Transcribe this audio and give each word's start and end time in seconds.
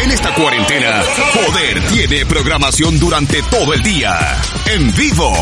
En 0.00 0.10
esta 0.10 0.34
cuarentena, 0.34 1.02
Poder 1.34 1.80
tiene 1.88 2.24
programación 2.26 2.98
durante 2.98 3.42
todo 3.50 3.74
el 3.74 3.82
día. 3.82 4.16
En 4.72 4.94
vivo, 4.94 5.32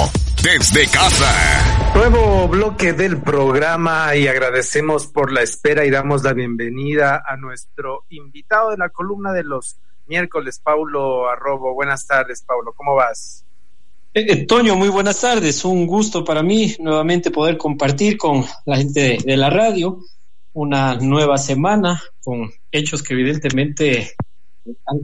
desde 0.43 0.89
casa. 0.89 1.93
Nuevo 1.95 2.49
bloque 2.49 2.95
del 2.95 3.21
programa 3.21 4.17
y 4.17 4.27
agradecemos 4.27 5.07
por 5.07 5.31
la 5.33 5.43
espera 5.43 5.85
y 5.85 5.91
damos 5.91 6.23
la 6.23 6.33
bienvenida 6.33 7.23
a 7.27 7.37
nuestro 7.37 8.05
invitado 8.09 8.71
de 8.71 8.79
la 8.79 8.89
columna 8.89 9.33
de 9.33 9.45
los 9.45 9.77
miércoles, 10.07 10.61
Paulo 10.63 11.29
Arrobo. 11.29 11.75
Buenas 11.75 12.07
tardes, 12.07 12.43
Paulo. 12.43 12.73
¿Cómo 12.75 12.95
vas? 12.95 13.45
Eh, 14.15 14.25
eh, 14.29 14.47
Toño, 14.47 14.77
muy 14.77 14.89
buenas 14.89 15.21
tardes. 15.21 15.63
Un 15.67 15.87
gusto 15.87 16.25
para 16.25 16.43
mí 16.43 16.75
nuevamente 16.79 17.31
poder 17.31 17.59
compartir 17.59 18.17
con 18.17 18.47
la 18.65 18.79
gente 18.79 19.01
de, 19.01 19.19
de 19.25 19.37
la 19.37 19.51
radio 19.51 20.01
una 20.57 20.95
nueva 20.95 21.37
semana 21.37 22.01
con 22.25 22.51
hechos 22.73 23.03
que 23.03 23.13
evidentemente 23.13 24.15
han 24.87 25.01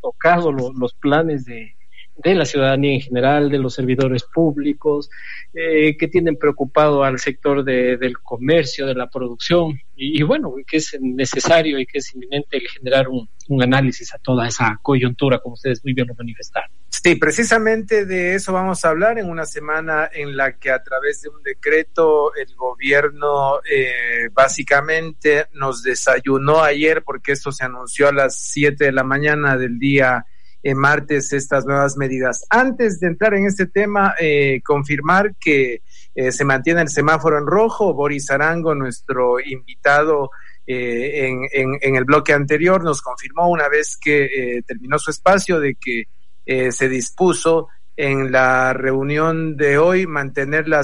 tocado 0.00 0.50
lo, 0.50 0.72
los 0.72 0.94
planes 0.94 1.44
de, 1.44 1.76
de 2.16 2.34
la 2.34 2.44
ciudadanía 2.44 2.94
en 2.94 3.00
general, 3.00 3.48
de 3.48 3.58
los 3.58 3.74
servidores 3.74 4.24
públicos, 4.24 5.08
eh, 5.54 5.96
que 5.96 6.08
tienen 6.08 6.36
preocupado 6.36 7.04
al 7.04 7.20
sector 7.20 7.62
de, 7.62 7.96
del 7.98 8.18
comercio, 8.18 8.84
de 8.84 8.96
la 8.96 9.08
producción, 9.08 9.78
y, 9.94 10.20
bueno, 10.24 10.52
que 10.66 10.78
es 10.78 10.98
necesario 11.00 11.78
y 11.78 11.86
que 11.86 11.98
es 11.98 12.12
inminente 12.12 12.60
generar 12.76 13.08
un, 13.08 13.28
un, 13.48 13.62
análisis 13.62 14.12
a 14.12 14.18
toda 14.18 14.48
esa 14.48 14.76
coyuntura, 14.82 15.38
como 15.38 15.54
ustedes 15.54 15.84
muy 15.84 15.94
bien 15.94 16.08
lo 16.08 16.16
manifestaron. 16.16 16.70
Sí, 17.06 17.14
precisamente 17.14 18.04
de 18.04 18.34
eso 18.34 18.52
vamos 18.52 18.84
a 18.84 18.88
hablar 18.88 19.16
en 19.20 19.30
una 19.30 19.46
semana 19.46 20.10
en 20.12 20.36
la 20.36 20.58
que 20.58 20.72
a 20.72 20.82
través 20.82 21.22
de 21.22 21.28
un 21.28 21.40
decreto 21.40 22.34
el 22.34 22.52
gobierno 22.56 23.60
eh, 23.60 24.28
básicamente 24.32 25.46
nos 25.52 25.84
desayunó 25.84 26.64
ayer, 26.64 27.04
porque 27.04 27.30
esto 27.30 27.52
se 27.52 27.64
anunció 27.64 28.08
a 28.08 28.12
las 28.12 28.40
7 28.50 28.86
de 28.86 28.90
la 28.90 29.04
mañana 29.04 29.56
del 29.56 29.78
día 29.78 30.26
eh, 30.64 30.74
martes 30.74 31.32
estas 31.32 31.64
nuevas 31.64 31.96
medidas. 31.96 32.44
Antes 32.50 32.98
de 32.98 33.06
entrar 33.06 33.34
en 33.34 33.46
este 33.46 33.66
tema, 33.66 34.16
eh, 34.18 34.60
confirmar 34.64 35.36
que 35.38 35.82
eh, 36.12 36.32
se 36.32 36.44
mantiene 36.44 36.80
el 36.80 36.88
semáforo 36.88 37.38
en 37.38 37.46
rojo. 37.46 37.94
Boris 37.94 38.32
Arango, 38.32 38.74
nuestro 38.74 39.38
invitado 39.38 40.30
eh, 40.66 41.30
en, 41.52 41.94
el 41.94 42.04
bloque 42.04 42.32
anterior, 42.32 42.82
nos 42.82 43.00
confirmó 43.00 43.48
una 43.48 43.68
vez 43.68 43.96
que 43.96 44.60
terminó 44.66 44.98
su 44.98 45.12
espacio 45.12 45.60
de 45.60 45.76
que 45.76 46.06
se 46.46 46.88
dispuso 46.88 47.68
en 47.96 48.30
la 48.30 48.72
reunión 48.72 49.56
de 49.56 49.78
hoy 49.78 50.06
mantener 50.06 50.68
la, 50.68 50.78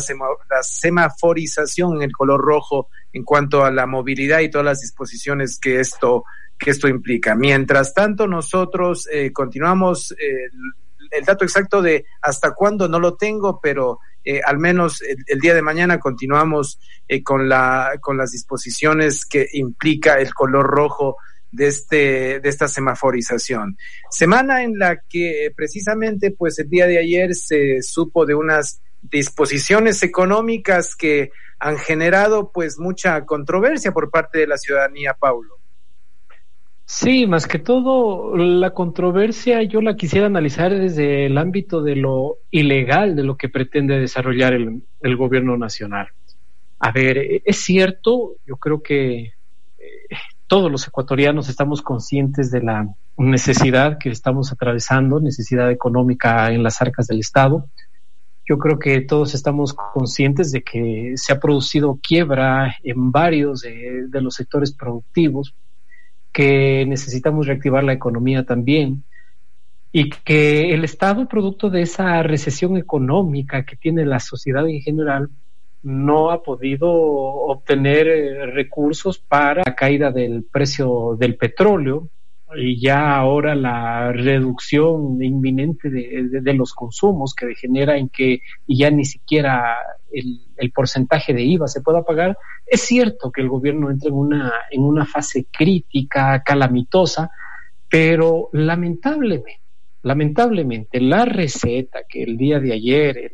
la 0.51 0.63
semaforización 0.63 1.97
en 1.97 2.03
el 2.03 2.13
color 2.13 2.41
rojo 2.41 2.89
en 3.13 3.23
cuanto 3.23 3.65
a 3.65 3.71
la 3.71 3.87
movilidad 3.87 4.41
y 4.41 4.51
todas 4.51 4.65
las 4.65 4.81
disposiciones 4.81 5.59
que 5.61 5.81
esto 5.81 6.25
que 6.59 6.71
esto 6.71 6.89
implica. 6.89 7.35
Mientras 7.35 7.93
tanto, 7.93 8.29
nosotros 8.29 9.09
eh, 9.13 9.33
continuamos 9.33 10.13
eh, 10.13 10.49
el 11.11 11.25
dato 11.25 11.45
exacto 11.45 11.83
de 11.83 12.07
hasta 12.21 12.55
cuándo 12.55 12.89
no 12.89 12.99
lo 12.99 13.17
tengo, 13.17 13.61
pero 13.61 13.99
eh, 14.25 14.41
al 14.45 14.59
menos 14.59 15.03
el, 15.03 15.17
el, 15.27 15.41
día 15.41 15.55
de 15.55 15.63
mañana 15.63 15.99
continuamos 15.99 16.79
eh, 17.09 17.23
con, 17.23 17.49
la, 17.49 17.93
con 18.01 18.17
las 18.17 18.31
disposiciones 18.31 19.25
que 19.25 19.47
implica 19.53 20.15
el 20.15 20.33
color 20.33 20.67
rojo 20.67 21.17
de, 21.53 21.67
este, 21.69 22.41
de 22.41 22.49
esta 22.49 22.67
semaforización. 22.67 23.77
Semana 24.11 24.65
en 24.65 24.79
la 24.79 25.01
que 25.09 25.53
precisamente 25.55 26.33
pues 26.33 26.59
el 26.59 26.69
día 26.69 26.87
de 26.87 26.99
ayer 26.99 27.35
se 27.35 27.83
supo 27.83 28.27
de 28.27 28.35
unas 28.35 28.81
disposiciones 29.03 30.03
económicas 30.03 30.97
que 30.97 31.31
han 31.59 31.77
generado 31.79 32.51
pues 32.53 32.79
mucha 32.79 33.25
controversia 33.25 33.93
por 33.93 34.11
parte 34.11 34.39
de 34.39 34.47
la 34.47 34.57
ciudadanía, 34.57 35.15
Paulo. 35.15 35.59
Sí, 36.85 37.27
más 37.27 37.47
que 37.47 37.59
todo, 37.59 38.37
la 38.37 38.75
controversia 38.75 39.63
yo 39.63 39.81
la 39.81 39.97
quisiera 39.97 40.27
analizar 40.27 40.77
desde 40.77 41.27
el 41.27 41.39
ámbito 41.39 41.83
de 41.83 41.97
lo 41.97 42.39
ilegal 42.51 43.17
de 43.17 43.23
lo 43.23 43.37
que 43.37 43.49
pretende 43.49 43.99
desarrollar 43.99 44.53
el, 44.53 44.83
el 45.01 45.17
gobierno 45.17 45.57
nacional. 45.57 46.09
A 46.81 46.91
ver, 46.91 47.43
es 47.45 47.57
cierto, 47.59 48.35
yo 48.45 48.57
creo 48.57 48.83
que 48.83 49.21
eh, 49.21 49.33
todos 50.53 50.71
los 50.71 50.87
ecuatorianos 50.87 51.49
estamos 51.49 51.81
conscientes 51.81 52.51
de 52.51 52.61
la 52.61 52.87
necesidad 53.17 53.97
que 53.97 54.11
estamos 54.11 54.53
atravesando, 54.53 55.19
necesidad 55.19 55.71
económica 55.71 56.53
en 56.53 56.63
las 56.63 56.83
arcas 56.83 57.07
del 57.07 57.21
Estado. 57.21 57.71
Yo 58.47 58.59
creo 58.59 58.79
que 58.79 59.01
todos 59.01 59.33
estamos 59.33 59.73
conscientes 59.73 60.53
de 60.53 60.63
que 60.63 61.15
se 61.17 61.33
ha 61.33 61.41
producido 61.41 61.99
quiebra 62.07 62.77
en 62.83 63.11
varios 63.11 63.63
de, 63.63 64.21
los 64.21 64.35
sectores 64.35 64.73
productivos 64.73 65.55
que 66.33 66.85
necesitamos 66.87 67.47
reactivar 67.47 67.83
la 67.83 67.95
economía 67.95 68.45
también 68.45 69.05
y 69.91 70.11
que 70.11 70.75
el 70.75 70.85
Estado, 70.85 71.29
producto 71.29 71.71
de 71.71 71.81
esa 71.81 72.23
recesión 72.23 72.77
económica 72.77 73.65
que 73.65 73.77
tiene 73.77 74.05
la 74.05 74.21
sociedad 74.21 74.69
en 74.69 74.83
general, 74.83 75.31
no 75.83 76.31
ha 76.31 76.43
podido 76.43 76.91
obtener 76.91 78.09
eh, 78.09 78.47
recursos 78.47 79.19
para 79.19 79.63
la 79.67 79.75
caída 79.75 80.11
del 80.11 80.45
precio 80.45 81.17
del 81.19 81.37
petróleo 81.37 82.09
y 82.55 82.81
ya 82.81 83.17
ahora 83.17 83.55
la 83.55 84.13
reducción 84.13 85.23
inminente 85.23 85.91
de, 85.91 86.41
de, 86.41 86.55
los 86.55 86.75
consumos 86.75 87.35
que 87.35 87.47
degenera 87.47 87.97
en 87.97 88.09
que 88.09 88.43
ya 88.67 88.91
ni 88.91 89.05
siquiera 89.05 89.77
el, 90.13 90.41
el, 90.57 90.71
porcentaje 90.71 91.33
de 91.33 91.43
IVA 91.43 91.67
se 91.67 91.81
pueda 91.81 92.03
pagar, 92.03 92.37
es 92.67 92.83
cierto 92.83 93.33
que 93.33 93.41
el 93.41 93.49
gobierno 93.49 93.91
entra 93.91 94.11
en 94.11 94.15
una, 94.15 94.53
en 94.71 94.83
una 94.83 95.07
fase 95.07 95.47
crítica, 95.51 96.43
calamitosa, 96.43 97.31
pero 97.89 98.51
lamentablemente, 98.53 99.61
lamentablemente, 100.03 101.01
la 101.01 101.25
receta 101.25 102.01
que 102.09 102.23
el 102.23 102.37
día 102.37 102.61
de 102.61 102.73
ayer, 102.73 103.33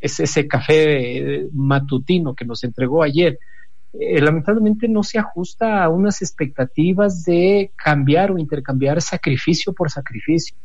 es 0.00 0.20
ese 0.20 0.46
café 0.48 1.46
matutino 1.52 2.34
que 2.34 2.44
nos 2.44 2.64
entregó 2.64 3.02
ayer, 3.02 3.38
eh, 3.98 4.20
lamentablemente 4.20 4.88
no 4.88 5.02
se 5.02 5.18
ajusta 5.18 5.84
a 5.84 5.88
unas 5.88 6.20
expectativas 6.20 7.24
de 7.24 7.72
cambiar 7.76 8.32
o 8.32 8.38
intercambiar 8.38 9.00
sacrificio 9.00 9.72
por 9.72 9.90
sacrificio. 9.90 10.56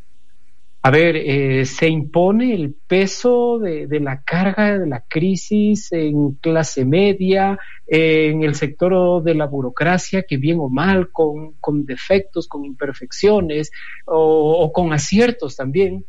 A 0.82 0.92
ver, 0.92 1.18
eh, 1.18 1.66
se 1.66 1.90
impone 1.90 2.56
el 2.56 2.74
peso 2.74 3.60
de, 3.60 3.86
de, 3.86 4.00
la 4.00 4.24
carga 4.24 4.80
de 4.80 4.88
la 4.88 5.02
crisis 5.02 5.92
en 5.92 6.36
clase 6.36 6.86
media, 6.86 7.60
en 7.86 8.44
el 8.44 8.56
sector 8.56 9.22
de 9.22 9.36
la 9.36 9.46
burocracia, 9.46 10.24
que 10.24 10.38
bien 10.38 10.60
o 10.60 10.70
mal, 10.70 11.12
con, 11.12 11.54
con 11.60 11.86
defectos, 11.86 12.48
con 12.48 12.64
imperfecciones 12.64 13.72
o, 14.06 14.72
con 14.72 14.94
aciertos 14.94 15.58
también, 15.58 16.06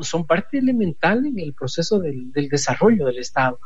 son 0.00 0.26
parte 0.26 0.58
elemental 0.58 1.26
en 1.26 1.38
el 1.38 1.52
proceso 1.52 1.98
del, 1.98 2.32
desarrollo 2.32 3.06
del 3.06 3.18
Estado. 3.18 3.58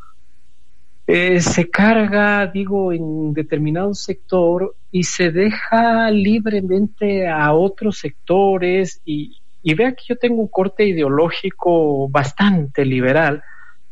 Eh, 1.06 1.40
se 1.40 1.70
carga, 1.70 2.46
digo, 2.48 2.92
en 2.92 3.32
determinado 3.32 3.94
sector 3.94 4.74
y 4.90 5.04
se 5.04 5.30
deja 5.30 6.10
libremente 6.10 7.28
a 7.28 7.52
otros 7.52 7.98
sectores 7.98 9.00
y, 9.04 9.36
y 9.62 9.74
vea 9.74 9.92
que 9.92 10.04
yo 10.08 10.16
tengo 10.16 10.40
un 10.40 10.48
corte 10.48 10.84
ideológico 10.84 12.08
bastante 12.08 12.84
liberal, 12.84 13.42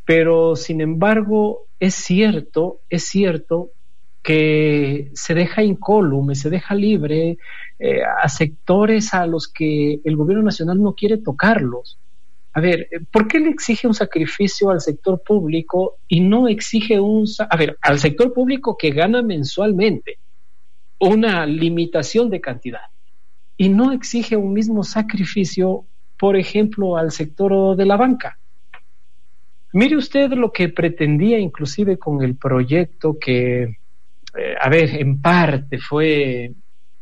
pero 0.05 0.57
sin 0.57 0.81
embargo 0.81 1.67
es 1.79 1.95
cierto, 1.95 2.81
es 2.89 3.05
cierto 3.05 3.71
que 4.23 5.11
se 5.13 5.35
deja 5.35 5.63
incólume, 5.63 6.35
se 6.35 6.49
deja 6.49 6.75
libre 6.75 7.37
eh, 7.79 8.01
a 8.03 8.29
sectores 8.29 9.13
a 9.13 9.27
los 9.27 9.49
que 9.49 10.01
el 10.03 10.17
gobierno 10.17 10.45
nacional 10.45 10.83
no 10.83 10.95
quiere 10.95 11.19
tocarlos. 11.19 11.99
A 12.55 12.61
ver, 12.61 12.89
¿por 13.11 13.27
qué 13.29 13.41
le 13.41 13.51
exige 13.51 13.87
un 13.87 13.95
sacrificio 13.95 14.71
al 14.71 14.81
sector 14.81 15.23
público 15.23 15.99
y 16.09 16.21
no 16.21 16.49
exige 16.49 17.01
un, 17.01 17.27
a 17.51 17.57
ver, 17.57 17.77
al 17.83 17.99
sector 17.99 18.33
público 18.33 18.77
que 18.77 18.91
gana 18.91 19.23
mensualmente 19.23 20.19
una 21.01 21.47
limitación 21.47 22.31
de 22.31 22.41
cantidad 22.41 22.87
y 23.57 23.69
no 23.69 23.93
exige 23.93 24.37
un 24.37 24.53
mismo 24.53 24.85
sacrificio, 24.85 25.85
por 26.19 26.37
ejemplo, 26.37 26.97
al 26.97 27.11
sector 27.11 27.77
de 27.77 27.87
la 27.87 27.97
banca? 27.97 28.39
Mire 29.73 29.97
usted 29.97 30.31
lo 30.31 30.53
que 30.53 30.69
pretendía 30.69 31.39
inclusive 31.39 31.99
con 31.99 32.23
el 32.23 32.37
proyecto 32.37 33.19
que 33.19 33.79
eh, 34.37 34.57
a 34.61 34.69
ver, 34.69 34.91
en 34.97 35.21
parte 35.21 35.79
fue 35.79 36.53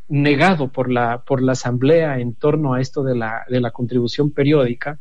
negado 0.09 0.71
por 0.71 0.91
la, 0.91 1.23
por 1.23 1.43
la 1.43 1.53
Asamblea 1.53 2.19
en 2.19 2.35
torno 2.35 2.75
a 2.75 2.81
esto 2.81 3.03
de 3.03 3.17
la, 3.17 3.45
de 3.49 3.61
la 3.61 3.71
contribución 3.71 4.31
periódica. 4.31 4.99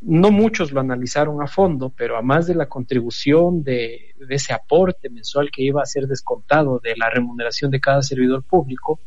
No 0.00 0.30
muchos 0.30 0.72
lo 0.72 0.80
analizaron 0.80 1.42
a 1.42 1.46
fondo, 1.46 1.90
pero 1.94 2.16
a 2.16 2.22
más 2.22 2.46
de 2.46 2.54
la 2.54 2.66
contribución 2.66 3.62
de, 3.62 4.14
de 4.16 4.34
ese 4.34 4.52
aporte 4.52 5.10
mensual 5.10 5.50
que 5.50 5.62
iba 5.62 5.82
a 5.82 5.86
ser 5.86 6.06
descontado 6.06 6.78
de 6.78 6.96
la 6.96 7.10
remuneración 7.10 7.70
de 7.70 7.80
cada 7.80 8.02
servidor 8.02 8.42
público, 8.42 9.00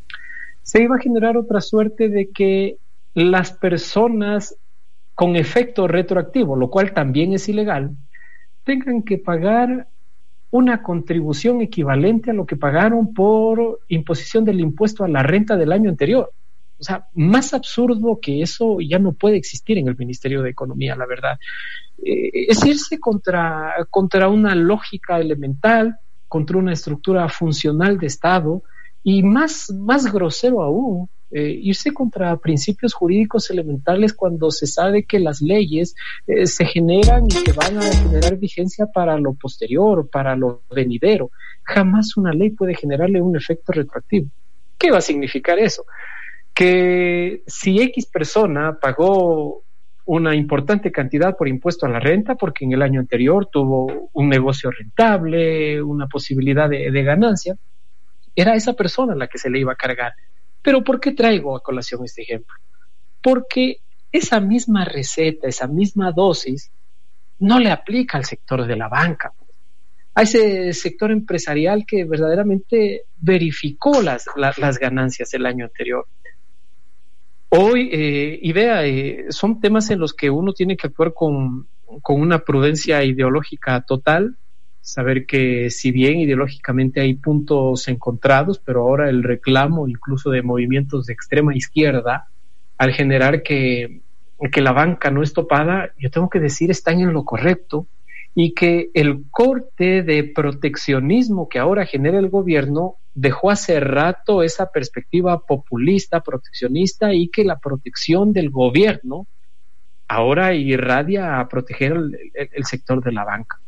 se 0.62 0.82
iba 0.82 0.96
a 0.96 1.00
generar 1.00 1.36
otra 1.36 1.60
suerte 1.60 2.08
de 2.08 2.30
que 2.30 2.78
las 3.14 3.52
personas 3.52 4.56
con 5.14 5.36
efecto 5.36 5.86
retroactivo, 5.86 6.56
lo 6.56 6.70
cual 6.70 6.92
también 6.92 7.32
es 7.32 7.48
ilegal, 7.48 7.96
tengan 8.64 9.02
que 9.02 9.18
pagar 9.18 9.88
una 10.50 10.82
contribución 10.82 11.60
equivalente 11.62 12.30
a 12.30 12.34
lo 12.34 12.46
que 12.46 12.56
pagaron 12.56 13.12
por 13.12 13.80
imposición 13.88 14.44
del 14.44 14.60
impuesto 14.60 15.04
a 15.04 15.08
la 15.08 15.22
renta 15.22 15.56
del 15.56 15.72
año 15.72 15.90
anterior. 15.90 16.32
O 16.78 16.82
sea, 16.82 17.08
más 17.14 17.54
absurdo 17.54 18.18
que 18.20 18.42
eso 18.42 18.78
ya 18.80 18.98
no 18.98 19.12
puede 19.12 19.36
existir 19.36 19.78
en 19.78 19.88
el 19.88 19.96
Ministerio 19.96 20.42
de 20.42 20.50
Economía, 20.50 20.96
la 20.96 21.06
verdad. 21.06 21.38
Eh, 22.02 22.46
es 22.48 22.64
irse 22.64 22.98
contra, 22.98 23.74
contra 23.90 24.28
una 24.28 24.54
lógica 24.54 25.18
elemental, 25.18 25.96
contra 26.28 26.58
una 26.58 26.72
estructura 26.72 27.28
funcional 27.28 27.98
de 27.98 28.06
Estado 28.06 28.62
y 29.02 29.22
más, 29.22 29.70
más 29.70 30.12
grosero 30.12 30.62
aún, 30.62 31.08
eh, 31.30 31.58
irse 31.62 31.92
contra 31.92 32.36
principios 32.36 32.94
jurídicos 32.94 33.50
elementales 33.50 34.12
cuando 34.12 34.50
se 34.50 34.66
sabe 34.66 35.04
que 35.04 35.18
las 35.18 35.42
leyes 35.42 35.96
eh, 36.26 36.46
se 36.46 36.64
generan 36.64 37.26
y 37.26 37.42
que 37.42 37.52
van 37.52 37.78
a 37.78 37.82
generar 37.82 38.36
vigencia 38.36 38.86
para 38.86 39.18
lo 39.18 39.34
posterior, 39.34 40.08
para 40.08 40.36
lo 40.36 40.62
venidero. 40.70 41.30
Jamás 41.64 42.16
una 42.16 42.32
ley 42.32 42.50
puede 42.50 42.74
generarle 42.74 43.20
un 43.20 43.36
efecto 43.36 43.72
retroactivo. 43.72 44.28
¿Qué 44.78 44.90
va 44.90 44.98
a 44.98 45.00
significar 45.00 45.58
eso? 45.58 45.84
Que 46.54 47.42
si 47.46 47.80
X 47.82 48.06
persona 48.06 48.78
pagó 48.80 49.62
una 50.06 50.34
importante 50.36 50.92
cantidad 50.92 51.36
por 51.36 51.48
impuesto 51.48 51.86
a 51.86 51.88
la 51.88 51.98
renta 51.98 52.34
porque 52.34 52.64
en 52.64 52.72
el 52.72 52.82
año 52.82 53.00
anterior 53.00 53.48
tuvo 53.50 54.10
un 54.12 54.28
negocio 54.28 54.70
rentable, 54.70 55.82
una 55.82 56.06
posibilidad 56.06 56.68
de, 56.68 57.02
ganancia, 57.02 57.56
era 58.36 58.54
esa 58.54 58.74
persona 58.74 59.14
la 59.14 59.26
que 59.28 59.38
se 59.38 59.50
le 59.50 59.60
iba 59.60 59.72
a 59.72 59.76
cargar 59.76 60.12
pero 60.64 60.82
¿por 60.82 60.98
qué 60.98 61.12
traigo 61.12 61.54
a 61.54 61.62
colación 61.62 62.02
este 62.06 62.22
ejemplo? 62.22 62.56
Porque 63.20 63.80
esa 64.10 64.40
misma 64.40 64.86
receta, 64.86 65.46
esa 65.46 65.66
misma 65.66 66.10
dosis, 66.10 66.70
no 67.38 67.58
le 67.58 67.70
aplica 67.70 68.16
al 68.16 68.24
sector 68.24 68.66
de 68.66 68.74
la 68.74 68.88
banca. 68.88 69.34
A 70.14 70.22
ese 70.22 70.72
sector 70.72 71.10
empresarial 71.10 71.84
que 71.86 72.06
verdaderamente 72.06 73.02
verificó 73.18 74.00
las, 74.00 74.24
las 74.36 74.78
ganancias 74.78 75.34
el 75.34 75.44
año 75.44 75.66
anterior. 75.66 76.06
Hoy, 77.56 77.88
eh, 77.92 78.40
y 78.42 78.52
vea, 78.52 78.84
eh, 78.84 79.26
son 79.28 79.60
temas 79.60 79.88
en 79.90 80.00
los 80.00 80.12
que 80.12 80.28
uno 80.28 80.52
tiene 80.52 80.76
que 80.76 80.88
actuar 80.88 81.14
con, 81.14 81.68
con 82.02 82.20
una 82.20 82.40
prudencia 82.40 83.04
ideológica 83.04 83.80
total, 83.82 84.36
saber 84.80 85.24
que 85.24 85.70
si 85.70 85.92
bien 85.92 86.18
ideológicamente 86.18 87.00
hay 87.00 87.14
puntos 87.14 87.86
encontrados, 87.86 88.58
pero 88.58 88.80
ahora 88.80 89.08
el 89.08 89.22
reclamo 89.22 89.86
incluso 89.86 90.30
de 90.30 90.42
movimientos 90.42 91.06
de 91.06 91.12
extrema 91.12 91.54
izquierda, 91.54 92.26
al 92.76 92.90
generar 92.90 93.44
que, 93.44 94.00
que 94.50 94.60
la 94.60 94.72
banca 94.72 95.12
no 95.12 95.22
es 95.22 95.32
topada, 95.32 95.92
yo 95.96 96.10
tengo 96.10 96.28
que 96.28 96.40
decir 96.40 96.72
están 96.72 96.98
en 96.98 97.12
lo 97.12 97.24
correcto 97.24 97.86
y 98.34 98.52
que 98.52 98.90
el 98.94 99.24
corte 99.30 100.02
de 100.02 100.24
proteccionismo 100.24 101.48
que 101.48 101.58
ahora 101.58 101.86
genera 101.86 102.18
el 102.18 102.28
gobierno 102.28 102.96
dejó 103.14 103.50
hace 103.50 103.78
rato 103.78 104.42
esa 104.42 104.70
perspectiva 104.70 105.40
populista, 105.40 106.20
proteccionista 106.20 107.14
y 107.14 107.28
que 107.28 107.44
la 107.44 107.58
protección 107.58 108.32
del 108.32 108.50
gobierno 108.50 109.26
ahora 110.08 110.54
irradia 110.54 111.38
a 111.38 111.48
proteger 111.48 111.96
el 112.34 112.64
sector 112.64 113.02
de 113.02 113.12
la 113.12 113.24
banca 113.24 113.58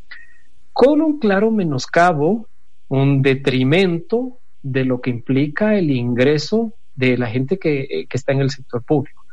con 0.77 1.01
un 1.01 1.17
claro 1.17 1.49
menoscabo, 1.49 2.47
un 2.89 3.23
detrimento 3.23 4.37
de 4.61 4.85
lo 4.85 5.01
que 5.01 5.09
implica 5.09 5.75
el 5.75 5.89
ingreso 5.89 6.71
de 6.93 7.17
la 7.17 7.25
gente 7.25 7.57
que, 7.57 7.79
eh, 7.81 8.07
está 8.11 8.33
en 8.33 8.41
el 8.41 8.51
sector 8.51 8.83
público. 8.83 9.25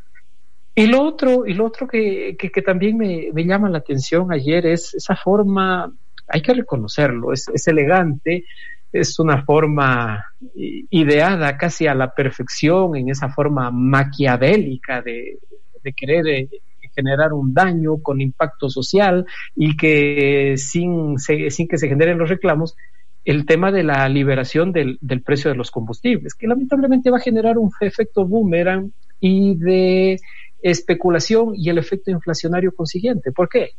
Y 0.74 0.86
lo 0.86 1.02
otro, 1.02 1.46
y 1.46 1.54
lo 1.54 1.66
otro 1.66 1.86
que, 1.86 2.36
también 2.64 2.96
me, 2.96 3.44
llama 3.44 3.70
la 3.70 3.78
atención 3.78 4.32
ayer 4.32 4.66
es 4.66 4.94
esa 4.94 5.14
forma, 5.14 5.92
hay 6.26 6.42
que 6.42 6.54
reconocerlo, 6.54 7.32
es, 7.32 7.48
elegante, 7.68 8.44
es 8.92 9.18
una 9.18 9.44
forma 9.44 10.24
ideada 10.54 11.56
casi 11.56 11.86
a 11.86 11.94
la 11.94 12.12
perfección 12.12 12.96
en 12.96 13.08
esa 13.08 13.28
forma 13.28 13.70
maquiavélica 13.70 15.00
de, 15.02 15.38
de 15.82 15.92
querer 15.92 16.26
eh, 16.26 16.48
generar 16.94 17.32
un 17.32 17.52
daño 17.52 17.98
con 17.98 18.20
impacto 18.20 18.68
social 18.68 19.26
y 19.54 19.76
que 19.76 20.54
sin, 20.56 21.18
sin 21.18 21.68
que 21.68 21.78
se 21.78 21.88
generen 21.88 22.18
los 22.18 22.28
reclamos, 22.28 22.76
el 23.24 23.46
tema 23.46 23.72
de 23.72 23.84
la 23.84 24.08
liberación 24.08 24.72
del, 24.72 24.98
del, 25.00 25.22
precio 25.22 25.50
de 25.50 25.56
los 25.56 25.70
combustibles, 25.70 26.34
que 26.34 26.46
lamentablemente 26.46 27.10
va 27.10 27.18
a 27.18 27.22
generar 27.22 27.58
un 27.58 27.70
efecto 27.80 28.26
boomerang 28.26 28.92
y 29.18 29.54
de 29.56 30.20
especulación 30.64 31.52
y 31.54 31.68
el 31.68 31.76
efecto 31.76 32.10
inflacionario 32.10 32.74
consiguiente. 32.74 33.32
¿Por 33.32 33.50
qué? 33.50 33.72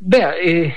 Vea, 0.00 0.34
eh, 0.42 0.74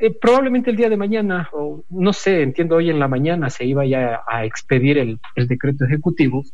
eh, 0.00 0.10
probablemente 0.20 0.68
el 0.68 0.76
día 0.76 0.90
de 0.90 0.96
mañana, 0.96 1.48
o 1.52 1.84
no 1.90 2.12
sé, 2.12 2.42
entiendo 2.42 2.74
hoy 2.74 2.90
en 2.90 2.98
la 2.98 3.06
mañana 3.06 3.48
se 3.50 3.64
iba 3.64 3.86
ya 3.86 4.22
a 4.26 4.44
expedir 4.44 4.98
el, 4.98 5.20
decreto 5.46 5.84
ejecutivo, 5.84 6.44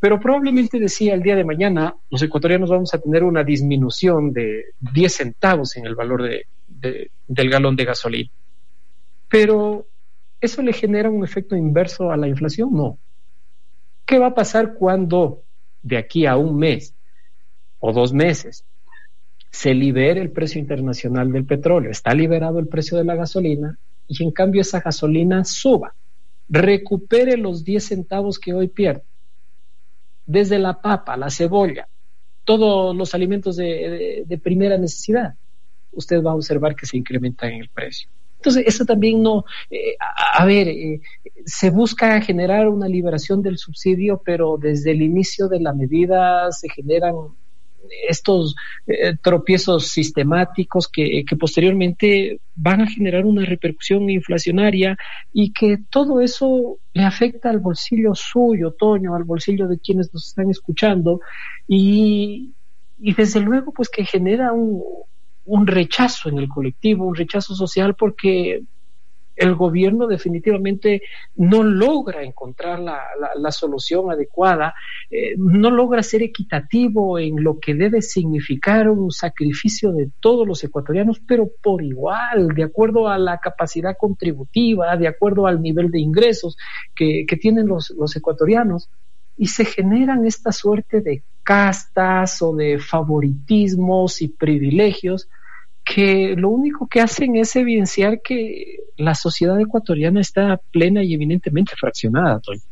pero 0.00 0.18
probablemente 0.18 0.80
decía 0.80 1.14
el 1.14 1.22
día 1.22 1.36
de 1.36 1.44
mañana, 1.44 1.94
los 2.10 2.20
ecuatorianos 2.20 2.68
vamos 2.68 2.92
a 2.92 3.00
tener 3.00 3.22
una 3.22 3.44
disminución 3.44 4.32
de 4.32 4.72
10 4.80 5.14
centavos 5.14 5.76
en 5.76 5.86
el 5.86 5.94
valor 5.94 6.20
de, 6.20 7.10
del 7.28 7.48
galón 7.48 7.76
de 7.76 7.84
gasolina. 7.84 8.30
Pero, 9.28 9.86
¿eso 10.40 10.62
le 10.62 10.72
genera 10.72 11.08
un 11.08 11.22
efecto 11.22 11.54
inverso 11.54 12.10
a 12.10 12.16
la 12.16 12.26
inflación? 12.26 12.70
No. 12.72 12.98
¿Qué 14.04 14.18
va 14.18 14.26
a 14.26 14.34
pasar 14.34 14.74
cuando 14.74 15.44
de 15.80 15.96
aquí 15.96 16.26
a 16.26 16.36
un 16.36 16.58
mes 16.58 16.92
o 17.86 17.92
dos 17.92 18.12
meses 18.12 18.64
se 19.50 19.74
libere 19.74 20.20
el 20.20 20.30
precio 20.30 20.58
internacional 20.60 21.30
del 21.30 21.44
petróleo? 21.44 21.90
Está 21.90 22.14
liberado 22.14 22.58
el 22.58 22.66
precio 22.66 22.96
de 22.96 23.04
la 23.04 23.14
gasolina 23.14 23.78
y 24.08 24.22
en 24.22 24.30
cambio 24.30 24.62
esa 24.62 24.80
gasolina 24.80 25.44
suba, 25.44 25.94
recupere 26.48 27.36
los 27.36 27.64
10 27.64 27.84
centavos 27.84 28.38
que 28.38 28.54
hoy 28.54 28.68
pierde 28.68 29.04
desde 30.26 30.58
la 30.58 30.80
papa, 30.80 31.16
la 31.16 31.30
cebolla, 31.30 31.88
todos 32.44 32.94
los 32.96 33.14
alimentos 33.14 33.56
de, 33.56 34.40
primera 34.42 34.78
necesidad, 34.78 35.34
usted 35.92 36.22
va 36.22 36.32
a 36.32 36.34
observar 36.34 36.74
que 36.74 36.86
se 36.86 36.96
incrementa 36.96 37.46
en 37.48 37.60
el 37.60 37.68
precio. 37.68 38.08
Entonces, 38.36 38.64
eso 38.66 38.84
también 38.84 39.22
no, 39.22 39.44
eh, 39.70 39.96
a, 39.98 40.44
ver, 40.44 40.68
eh, 40.68 41.00
se 41.46 41.70
busca 41.70 42.20
generar 42.20 42.68
una 42.68 42.88
liberación 42.88 43.42
del 43.42 43.56
subsidio, 43.56 44.20
pero 44.22 44.58
desde 44.58 44.90
el 44.90 45.00
inicio 45.00 45.48
de 45.48 45.60
la 45.60 45.72
medida 45.72 46.52
se 46.52 46.68
generan 46.68 47.14
estos 48.08 48.54
eh, 48.86 49.16
tropiezos 49.22 49.88
sistemáticos 49.88 50.88
que, 50.88 51.24
posteriormente 51.38 52.40
van 52.54 52.80
a 52.82 52.86
generar 52.86 53.24
una 53.26 53.44
repercusión 53.44 54.08
inflacionaria 54.10 54.96
y 55.32 55.52
que 55.52 55.78
todo 55.90 56.20
eso 56.20 56.78
le 56.92 57.02
afecta 57.02 57.50
al 57.50 57.58
bolsillo 57.58 58.14
suyo, 58.14 58.72
Toño, 58.78 59.14
al 59.14 59.24
bolsillo 59.24 59.68
de 59.68 59.78
quienes 59.78 60.12
nos 60.12 60.28
están 60.28 60.50
escuchando 60.50 61.20
y, 61.66 62.54
desde 62.98 63.40
luego 63.40 63.72
pues 63.72 63.88
que 63.88 64.04
genera 64.04 64.52
un 64.52 65.66
rechazo 65.66 66.28
en 66.28 66.38
el 66.38 66.48
colectivo, 66.48 67.06
un 67.06 67.14
rechazo 67.14 67.54
social 67.54 67.94
porque 67.96 68.62
el 69.36 69.54
gobierno 69.54 70.06
definitivamente 70.06 71.02
no 71.36 71.62
logra 71.62 72.22
encontrar 72.22 72.80
la, 72.80 73.00
la, 73.36 73.52
solución 73.52 74.10
adecuada, 74.10 74.74
eh, 75.10 75.34
no 75.36 75.70
logra 75.70 76.02
ser 76.02 76.22
equitativo 76.22 77.18
en 77.18 77.42
lo 77.42 77.58
que 77.58 77.74
debe 77.74 78.02
significar 78.02 78.88
un 78.88 79.10
sacrificio 79.10 79.92
de 79.92 80.10
todos 80.20 80.46
los 80.46 80.62
ecuatorianos, 80.62 81.20
pero 81.26 81.48
por 81.62 81.82
igual, 81.82 82.48
de 82.48 82.64
acuerdo 82.64 83.08
a 83.08 83.18
la 83.18 83.38
capacidad 83.38 83.96
contributiva, 83.96 84.96
de 84.96 85.08
acuerdo 85.08 85.46
al 85.46 85.60
nivel 85.60 85.90
de 85.90 86.00
ingresos 86.00 86.56
que, 86.94 87.26
tienen 87.40 87.66
los 87.66 88.16
ecuatorianos, 88.16 88.88
y 89.36 89.46
se 89.46 89.64
generan 89.64 90.26
esta 90.26 90.52
suerte 90.52 91.00
de 91.00 91.22
castas 91.42 92.40
o 92.40 92.54
de 92.54 92.78
favoritismos 92.78 94.22
y 94.22 94.28
privilegios 94.28 95.28
que 95.84 96.34
lo 96.36 96.48
único 96.48 96.88
que 96.88 97.00
hacen 97.00 97.36
es 97.36 97.54
evidenciar 97.56 98.22
que 98.22 98.78
la 98.96 99.14
sociedad 99.14 99.60
ecuatoriana 99.60 100.20
está 100.20 100.60
plena 100.70 101.02
y 101.02 101.14
evidentemente 101.14 101.74
fraccionada, 101.78 102.40
Toño. 102.40 102.62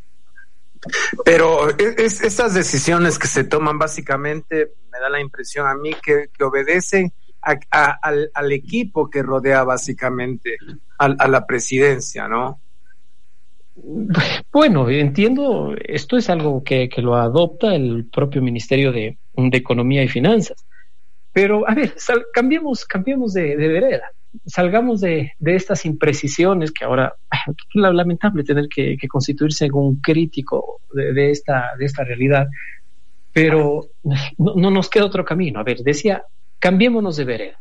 Pero 1.25 1.69
es, 1.79 2.23
estas 2.23 2.55
decisiones 2.55 3.19
que 3.19 3.29
se 3.29 3.45
toman 3.45 3.79
básicamente, 3.79 4.73
me 4.91 4.99
da 4.99 5.09
la 5.09 5.21
impresión 5.21 5.67
a 5.67 5.75
mí 5.75 5.93
que, 6.03 6.29
obedecen 6.43 7.13
al, 7.41 8.53
equipo 8.53 9.09
que 9.09 9.23
rodea 9.23 9.63
básicamente 9.65 10.57
a, 10.99 11.29
la 11.29 11.47
presidencia, 11.47 12.29
¿no? 12.29 12.61
Bueno, 14.53 14.89
entiendo, 14.89 15.75
esto 15.85 16.17
es 16.17 16.29
algo 16.31 16.63
que, 16.65 16.89
lo 16.99 17.15
adopta 17.15 17.75
el 17.75 18.07
propio 18.11 18.43
Ministerio 18.43 18.93
de, 18.93 19.19
Economía 19.35 20.03
y 20.03 20.09
Finanzas. 20.09 20.65
Pero, 21.33 21.69
a 21.69 21.75
ver, 21.75 21.95
cambiemos, 22.33 22.85
cambiemos 22.85 23.33
de, 23.33 23.57
vereda, 23.57 24.11
salgamos 24.47 25.01
de, 25.01 25.33
estas 25.41 25.87
imprecisiones 25.87 26.73
que 26.73 26.85
ahora, 26.85 27.15
es 27.49 27.65
lamentable 27.75 28.45
tener 28.45 28.69
que, 28.69 28.97
constituirse 29.09 29.67
en 29.67 29.75
un 29.75 29.97
crítico 29.97 30.81
de, 30.93 31.31
esta, 31.31 31.71
de 31.79 31.87
esta 31.87 32.05
realidad, 32.05 32.49
pero 33.33 33.89
no, 34.03 34.55
no 34.57 34.71
nos 34.71 34.91
queda 34.91 35.07
otro 35.07 35.25
camino. 35.25 35.61
A 35.61 35.65
ver, 35.65 35.79
decía, 35.79 36.25
cambiémonos 36.59 37.17
de 37.17 37.25
vereda. 37.25 37.59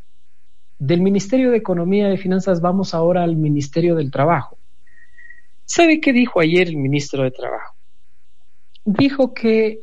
Del 0.80 1.02
Ministerio 1.02 1.52
de 1.52 1.58
Economía 1.58 2.12
y 2.12 2.18
Finanzas 2.18 2.60
vamos 2.60 2.94
ahora 2.94 3.24
al 3.24 3.36
Ministerio 3.36 3.96
del 3.96 4.12
Trabajo 4.12 4.58
¿Sabe 5.74 6.02
qué 6.02 6.12
dijo 6.12 6.42
ayer 6.42 6.68
el 6.68 6.76
ministro 6.76 7.24
de 7.24 7.32
Trabajo? 7.32 7.76
Dijo 8.84 9.34
que 9.34 9.80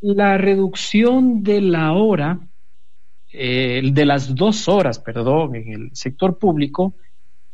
la 0.00 0.38
reducción 0.38 1.42
de 1.42 1.60
la 1.60 1.92
hora, 1.92 2.40
eh, 3.38 3.82
de 3.92 4.06
las 4.06 4.34
dos 4.34 4.66
horas, 4.66 4.98
perdón, 4.98 5.56
en 5.56 5.72
el 5.72 5.90
sector 5.92 6.38
público, 6.38 6.94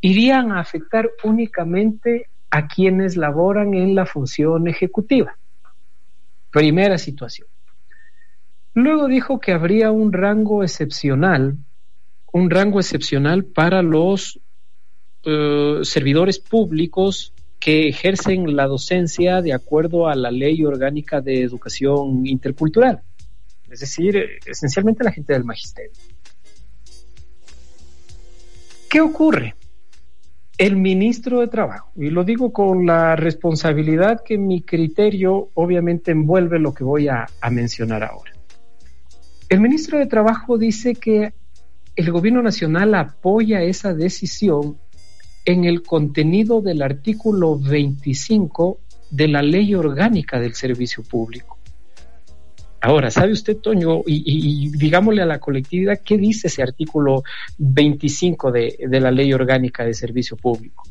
irían 0.00 0.52
a 0.52 0.60
afectar 0.60 1.10
únicamente 1.24 2.28
a 2.50 2.68
quienes 2.68 3.16
laboran 3.16 3.74
en 3.74 3.94
la 3.94 4.06
función 4.06 4.68
ejecutiva. 4.68 5.36
Primera 6.50 6.98
situación. 6.98 7.48
Luego 8.74 9.08
dijo 9.08 9.40
que 9.40 9.52
habría 9.52 9.90
un 9.90 10.12
rango 10.12 10.62
excepcional, 10.62 11.56
un 12.32 12.50
rango 12.50 12.78
excepcional 12.78 13.44
para 13.44 13.82
los 13.82 14.38
eh, 15.24 15.80
servidores 15.82 16.38
públicos 16.38 17.32
que 17.58 17.88
ejercen 17.88 18.56
la 18.56 18.66
docencia 18.66 19.42
de 19.42 19.52
acuerdo 19.52 20.08
a 20.08 20.14
la 20.14 20.30
ley 20.30 20.64
orgánica 20.64 21.20
de 21.20 21.42
educación 21.42 22.26
intercultural, 22.26 23.02
es 23.72 23.80
decir, 23.80 24.38
esencialmente 24.44 25.02
la 25.02 25.12
gente 25.12 25.32
del 25.32 25.44
magisterio. 25.44 25.92
¿Qué 28.90 29.00
ocurre? 29.00 29.54
El 30.58 30.76
ministro 30.76 31.40
de 31.40 31.48
Trabajo, 31.48 31.90
y 31.96 32.10
lo 32.10 32.22
digo 32.22 32.52
con 32.52 32.84
la 32.84 33.16
responsabilidad 33.16 34.22
que 34.22 34.36
mi 34.36 34.60
criterio 34.60 35.48
obviamente 35.54 36.10
envuelve 36.10 36.58
lo 36.58 36.74
que 36.74 36.84
voy 36.84 37.08
a, 37.08 37.26
a 37.40 37.50
mencionar 37.50 38.04
ahora. 38.04 38.32
El 39.48 39.60
ministro 39.60 39.98
de 39.98 40.06
Trabajo 40.06 40.58
dice 40.58 40.94
que 40.94 41.32
el 41.96 42.12
gobierno 42.12 42.42
nacional 42.42 42.94
apoya 42.94 43.62
esa 43.62 43.94
decisión 43.94 44.76
en 45.46 45.64
el 45.64 45.82
contenido 45.82 46.60
del 46.60 46.82
artículo 46.82 47.58
25 47.58 48.78
de 49.10 49.28
la 49.28 49.42
ley 49.42 49.74
orgánica 49.74 50.38
del 50.38 50.54
servicio 50.54 51.02
público. 51.02 51.61
Ahora, 52.84 53.12
¿sabe 53.12 53.30
usted, 53.30 53.58
Toño, 53.58 54.02
y, 54.06 54.68
digámosle 54.76 55.22
a 55.22 55.26
la 55.26 55.38
colectividad 55.38 56.00
qué 56.04 56.18
dice 56.18 56.48
ese 56.48 56.64
artículo 56.64 57.22
25 57.58 58.50
de, 58.50 58.76
de 58.88 59.00
la 59.00 59.12
ley 59.12 59.32
orgánica 59.32 59.84
de 59.84 59.94
servicio 59.94 60.36
público? 60.36 60.82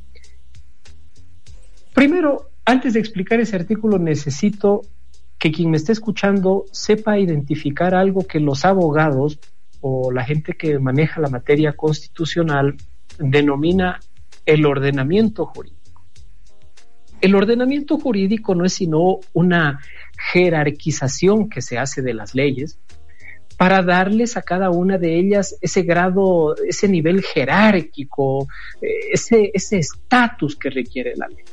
Primero, 1.94 2.52
antes 2.64 2.94
de 2.94 3.02
explicar 3.02 3.42
ese 3.42 3.58
artículo, 3.58 4.00
necesito 4.00 4.84
que 5.38 5.52
quien 5.52 5.70
me 5.70 5.78
esté 5.78 5.92
escuchando 5.92 6.64
sepa 6.72 7.20
identificar 7.20 7.94
algo 7.94 8.26
que 8.26 8.40
los 8.40 8.64
abogados 8.64 9.40
o 9.82 10.14
la 10.14 10.24
gente 10.24 10.54
que 10.54 10.80
maneja 10.80 11.20
la 11.20 11.30
materia 11.30 11.74
constitucional 11.74 12.78
denomina 13.20 14.00
el 14.46 14.66
ordenamiento 14.66 15.46
jurídico. 15.46 15.81
El 17.22 17.36
ordenamiento 17.36 17.98
jurídico 18.00 18.56
no 18.56 18.66
es 18.66 18.74
sino 18.74 19.20
una 19.34 19.80
jerarquización 20.34 21.50
que 21.50 21.62
se 21.62 21.78
hace 21.78 22.02
de 22.02 22.14
las 22.14 22.34
leyes 22.34 22.80
para 23.58 23.84
darles 23.84 24.38
a 24.38 24.42
cada 24.42 24.72
una 24.72 24.98
de 24.98 25.20
ellas 25.20 25.56
ese 25.62 25.84
grado, 25.84 26.56
ese 26.68 26.88
nivel 26.88 27.22
jerárquico, 27.22 28.48
eh, 28.82 29.12
ese 29.14 29.78
estatus 29.78 30.56
que 30.56 30.72
requiere 30.72 31.16
la 31.16 31.28
ley. 31.28 31.46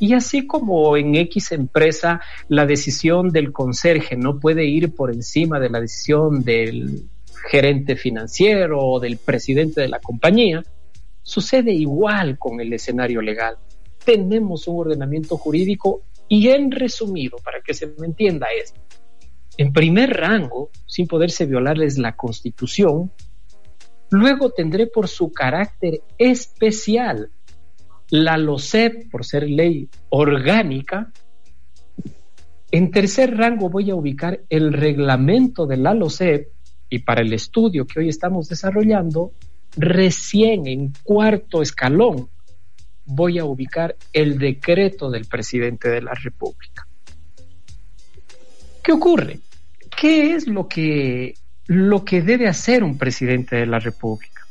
Y 0.00 0.12
así 0.12 0.46
como 0.46 0.96
en 0.96 1.14
X 1.14 1.52
empresa 1.52 2.20
la 2.48 2.66
decisión 2.66 3.30
del 3.30 3.52
conserje 3.52 4.16
no 4.16 4.40
puede 4.40 4.64
ir 4.64 4.94
por 4.94 5.12
encima 5.12 5.60
de 5.60 5.70
la 5.70 5.80
decisión 5.80 6.42
del 6.42 7.04
gerente 7.48 7.94
financiero 7.94 8.80
o 8.80 8.98
del 8.98 9.16
presidente 9.18 9.80
de 9.80 9.88
la 9.88 10.00
compañía, 10.00 10.64
Sucede 11.26 11.72
igual 11.72 12.38
con 12.38 12.60
el 12.60 12.72
escenario 12.72 13.20
legal. 13.20 13.56
Tenemos 14.06 14.66
un 14.68 14.80
ordenamiento 14.80 15.36
jurídico 15.36 16.04
y 16.28 16.48
en 16.48 16.70
resumido, 16.70 17.36
para 17.44 17.60
que 17.60 17.74
se 17.74 17.88
me 17.98 18.06
entienda 18.06 18.46
es, 18.58 18.72
en 19.58 19.72
primer 19.72 20.10
rango, 20.10 20.70
sin 20.86 21.06
poderse 21.06 21.44
violarles 21.44 21.98
la 21.98 22.16
constitución, 22.16 23.10
luego 24.10 24.50
tendré 24.50 24.86
por 24.86 25.08
su 25.08 25.32
carácter 25.32 26.00
especial 26.18 27.30
la 28.10 28.38
LOCEP, 28.38 29.10
por 29.10 29.24
ser 29.24 29.42
ley 29.50 29.88
orgánica, 30.10 31.12
en 32.70 32.90
tercer 32.90 33.36
rango 33.36 33.68
voy 33.68 33.90
a 33.90 33.96
ubicar 33.96 34.40
el 34.48 34.72
reglamento 34.72 35.66
de 35.66 35.76
la 35.78 35.94
LOCEP 35.94 36.48
y 36.88 37.00
para 37.00 37.22
el 37.22 37.32
estudio 37.32 37.86
que 37.86 38.00
hoy 38.00 38.08
estamos 38.08 38.48
desarrollando, 38.48 39.32
Recién 39.78 40.66
en 40.66 40.94
cuarto 41.02 41.60
escalón 41.60 42.30
voy 43.06 43.38
a 43.38 43.44
ubicar 43.44 43.96
el 44.12 44.38
decreto 44.38 45.10
del 45.10 45.24
presidente 45.26 45.88
de 45.88 46.02
la 46.02 46.12
República. 46.12 46.86
¿Qué 48.82 48.92
ocurre? 48.92 49.40
¿Qué 49.98 50.34
es 50.34 50.46
lo 50.46 50.68
que, 50.68 51.34
lo 51.66 52.04
que 52.04 52.22
debe 52.22 52.48
hacer 52.48 52.84
un 52.84 52.98
presidente 52.98 53.56
de 53.56 53.66
la 53.66 53.78
República? 53.78 54.42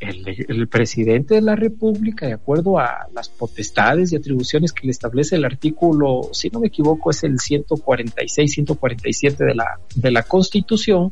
El, 0.00 0.68
presidente 0.68 1.36
de 1.36 1.40
la 1.40 1.56
República, 1.56 2.26
de 2.26 2.34
acuerdo 2.34 2.78
a 2.78 3.06
las 3.14 3.28
potestades 3.30 4.12
y 4.12 4.16
atribuciones 4.16 4.72
que 4.72 4.86
le 4.86 4.90
establece 4.90 5.36
el 5.36 5.44
artículo, 5.44 6.28
si 6.32 6.50
no 6.50 6.60
me 6.60 6.66
equivoco, 6.66 7.10
es 7.10 7.22
el 7.24 7.38
146-147 7.38 9.36
de 9.36 9.54
la, 9.54 9.78
de 9.94 10.10
la 10.10 10.24
Constitución, 10.24 11.10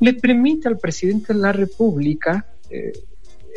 le 0.00 0.14
permite 0.14 0.66
al 0.68 0.78
presidente 0.78 1.32
de 1.32 1.40
la 1.40 1.52
República 1.52 2.46
eh, 2.70 2.92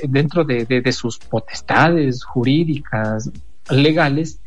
dentro 0.08 0.44
de, 0.44 0.92
sus 0.92 1.18
potestades 1.18 2.24
jurídicas, 2.24 3.32
legales, 3.70 4.40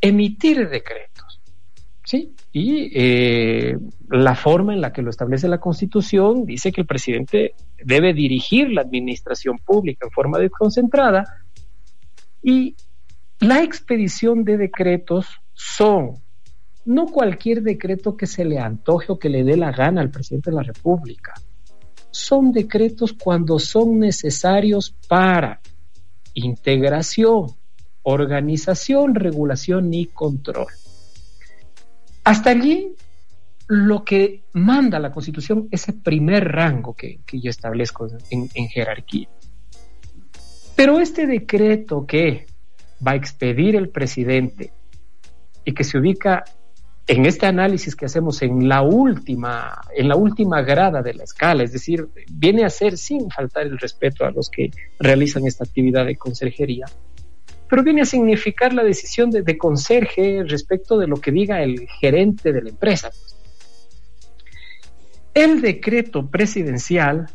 emitir 0.00 0.68
decretos. 0.68 1.40
¿sí? 2.04 2.34
Y 2.52 2.90
eh, 2.94 3.76
la 4.08 4.34
forma 4.34 4.74
en 4.74 4.80
la 4.80 4.92
que 4.92 5.02
lo 5.02 5.10
establece 5.10 5.48
la 5.48 5.60
Constitución 5.60 6.46
dice 6.46 6.72
que 6.72 6.82
el 6.82 6.86
presidente 6.86 7.54
debe 7.82 8.14
dirigir 8.14 8.70
la 8.70 8.82
administración 8.82 9.58
pública 9.58 10.06
en 10.06 10.12
forma 10.12 10.38
desconcentrada 10.38 11.24
y 12.42 12.76
la 13.40 13.62
expedición 13.62 14.44
de 14.44 14.56
decretos 14.56 15.26
son 15.52 16.14
no 16.84 17.06
cualquier 17.06 17.62
decreto 17.62 18.16
que 18.16 18.26
se 18.26 18.44
le 18.44 18.58
antoje 18.58 19.12
o 19.12 19.18
que 19.18 19.28
le 19.28 19.42
dé 19.42 19.56
la 19.56 19.72
gana 19.72 20.00
al 20.00 20.10
presidente 20.10 20.50
de 20.50 20.56
la 20.56 20.62
República 20.62 21.34
son 22.16 22.50
decretos 22.50 23.12
cuando 23.12 23.58
son 23.58 23.98
necesarios 23.98 24.94
para 25.06 25.60
integración, 26.32 27.50
organización, 28.02 29.14
regulación 29.14 29.92
y 29.92 30.06
control. 30.06 30.68
Hasta 32.24 32.50
allí 32.50 32.94
lo 33.68 34.02
que 34.02 34.44
manda 34.54 34.98
la 34.98 35.12
Constitución 35.12 35.68
es 35.70 35.88
el 35.88 36.00
primer 36.00 36.44
rango 36.44 36.94
que, 36.94 37.20
yo 37.30 37.50
establezco 37.50 38.08
en, 38.30 38.48
en 38.54 38.68
jerarquía. 38.68 39.28
Pero 40.74 41.00
este 41.00 41.26
decreto 41.26 42.06
que 42.06 42.46
va 43.06 43.12
a 43.12 43.16
expedir 43.16 43.76
el 43.76 43.90
presidente 43.90 44.72
y 45.64 45.72
que 45.72 45.84
se 45.84 45.98
ubica 45.98 46.44
en 47.08 47.24
este 47.24 47.46
análisis 47.46 47.94
que 47.94 48.06
hacemos 48.06 48.42
en 48.42 48.68
la 48.68 48.82
última, 48.82 49.80
en 49.94 50.08
la 50.08 50.16
última 50.16 50.62
grada 50.62 51.02
de 51.02 51.14
la 51.14 51.24
escala, 51.24 51.62
es 51.62 51.72
decir, 51.72 52.08
viene 52.28 52.64
a 52.64 52.70
ser 52.70 52.98
sin 52.98 53.30
faltar 53.30 53.64
el 53.66 53.78
respeto 53.78 54.24
a 54.24 54.32
los 54.32 54.50
que 54.50 54.70
realizan 54.98 55.46
esta 55.46 55.64
actividad 55.64 56.04
de 56.04 56.16
conserjería, 56.16 56.86
pero 57.68 57.84
viene 57.84 58.02
a 58.02 58.06
significar 58.06 58.72
la 58.72 58.82
decisión 58.82 59.30
de, 59.30 59.42
de 59.42 59.56
conserje 59.56 60.42
respecto 60.44 60.98
de 60.98 61.06
lo 61.06 61.16
que 61.16 61.30
diga 61.30 61.62
el 61.62 61.86
gerente 62.00 62.52
de 62.52 62.62
la 62.62 62.70
empresa. 62.70 63.10
El 65.32 65.60
decreto 65.60 66.28
presidencial 66.28 67.28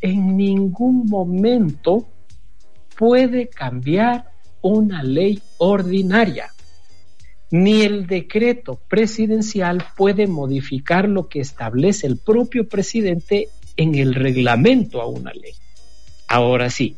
en 0.00 0.36
ningún 0.36 1.06
momento 1.06 2.06
puede 2.96 3.48
cambiar 3.48 4.30
una 4.60 5.02
ley 5.02 5.42
ordinaria 5.58 6.52
ni 7.52 7.82
el 7.82 8.06
decreto 8.06 8.80
presidencial 8.88 9.84
puede 9.96 10.26
modificar 10.26 11.08
lo 11.08 11.28
que 11.28 11.40
establece 11.40 12.06
el 12.06 12.16
propio 12.16 12.66
presidente 12.66 13.48
en 13.76 13.94
el 13.94 14.14
reglamento 14.14 15.00
a 15.00 15.06
una 15.06 15.32
ley. 15.32 15.52
Ahora 16.26 16.70
sí, 16.70 16.96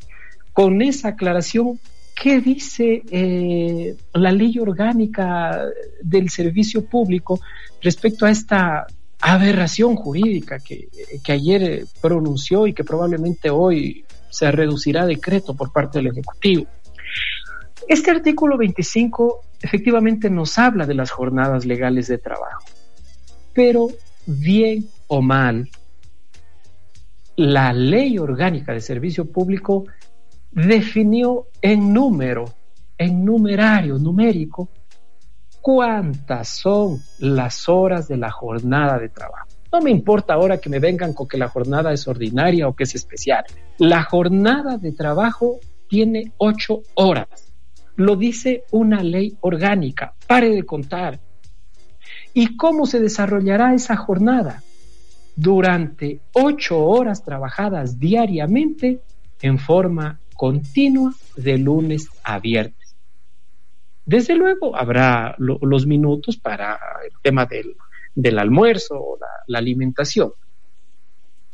con 0.53 0.81
esa 0.81 1.09
aclaración 1.09 1.79
¿qué 2.15 2.41
dice 2.41 3.03
eh, 3.11 3.97
la 4.13 4.31
ley 4.31 4.59
orgánica 4.59 5.61
del 6.01 6.31
servicio 6.31 6.85
público 6.87 7.41
respecto 7.83 8.25
a 8.25 8.31
esta 8.31 8.87
aberración 9.21 9.97
jurídica 9.97 10.59
que, 10.61 10.89
que 11.25 11.33
ayer 11.33 11.85
pronunció 12.01 12.67
y 12.67 12.73
que 12.73 12.85
probablemente 12.85 13.51
hoy 13.51 14.05
se 14.31 14.51
reducirá 14.53 15.03
a 15.03 15.07
decreto 15.07 15.55
por 15.55 15.73
parte 15.73 15.99
del 15.99 16.09
Ejecutivo? 16.09 16.67
Este 17.89 18.11
artículo 18.11 18.57
25 18.57 19.41
efectivamente 19.65 20.29
nos 20.29 20.59
habla 20.59 20.85
de 20.85 20.93
las 20.93 21.11
jornadas 21.11 21.65
legales 21.65 22.09
de 22.09 22.19
trabajo, 22.19 22.65
pero 23.55 23.89
bien 24.27 24.87
o 25.07 25.23
mal, 25.23 25.71
la 27.37 27.73
ley 27.73 28.19
orgánica 28.19 28.75
de 28.75 28.83
servicio 28.83 29.25
público 29.25 29.87
definió 30.51 31.47
en 31.63 31.95
número, 31.95 32.45
en 32.99 33.25
numerario, 33.25 33.99
numérico, 33.99 34.69
cuántas 35.63 36.49
son 36.49 36.99
las 37.19 37.67
horas 37.67 38.07
de 38.07 38.19
la 38.19 38.31
jornada 38.31 38.99
de 38.99 39.09
trabajo. 39.09 39.49
No 39.73 39.81
me 39.81 39.91
importa 39.91 40.35
ahora 40.35 40.59
que 40.59 40.69
me 40.69 40.79
vengan 40.79 41.15
con 41.15 41.27
que 41.27 41.39
la 41.39 41.49
jornada 41.49 41.91
es 41.91 42.07
ordinaria 42.07 42.69
o 42.69 42.77
que 42.77 42.85
es 42.85 42.95
especial. 42.95 43.45
La 43.79 44.03
jornada 44.05 44.77
de 44.77 44.93
trabajo 44.93 45.59
tiene 45.89 46.33
ocho 46.37 46.83
horas. 46.95 47.54
Lo 47.97 48.17
dice 48.17 48.65
una 48.71 49.03
ley 49.03 49.37
orgánica. 49.41 50.15
Pare 50.27 50.51
de 50.51 50.65
contar. 50.65 51.21
¿Y 52.33 52.57
cómo 52.57 52.87
se 52.87 53.01
desarrollará 53.01 53.75
esa 53.75 53.97
jornada? 53.97 54.63
Durante 55.37 56.21
ocho 56.33 56.85
horas 56.85 57.25
trabajadas 57.25 57.99
diariamente 57.99 59.01
en 59.43 59.59
forma 59.59 60.19
continua 60.35 61.13
de 61.37 61.59
lunes 61.59 62.09
a 62.23 62.39
viernes. 62.39 62.97
Desde 64.05 64.35
luego 64.35 64.77
habrá 64.77 65.35
los 65.39 65.87
minutos 65.87 66.37
para 66.37 66.79
el 67.05 67.13
tema 67.23 67.47
del, 67.47 68.39
almuerzo 68.39 68.97
o 68.97 69.19
la, 69.47 69.59
alimentación. 69.59 70.33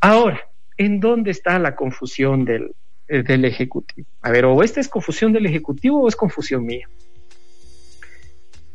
Ahora, 0.01 0.41
¿en 0.77 0.99
dónde 0.99 1.31
está 1.31 1.59
la 1.59 1.77
confusión 1.77 2.45
del, 2.45 2.75
del 3.11 3.45
Ejecutivo? 3.45 4.09
A 4.23 4.31
ver, 4.31 4.45
o 4.45 4.63
esta 4.63 4.81
es 4.81 4.89
confusión 4.89 5.33
del 5.33 5.47
Ejecutivo 5.47 6.03
o 6.03 6.09
es 6.09 6.17
confusión 6.17 6.65
mía. 6.65 6.89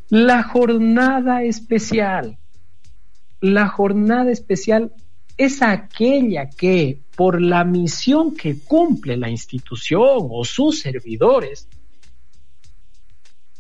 La 0.10 0.44
jornada 0.44 1.44
especial. 1.44 2.38
La 3.42 3.68
jornada 3.68 4.32
especial 4.32 4.92
es 5.38 5.62
aquella 5.62 6.50
que, 6.50 7.00
por 7.16 7.42
la 7.42 7.64
misión 7.64 8.36
que 8.36 8.60
cumple 8.60 9.18
la 9.18 9.30
institución 9.30 10.28
o 10.30 10.46
sus 10.46 10.80
servidores, 10.82 11.68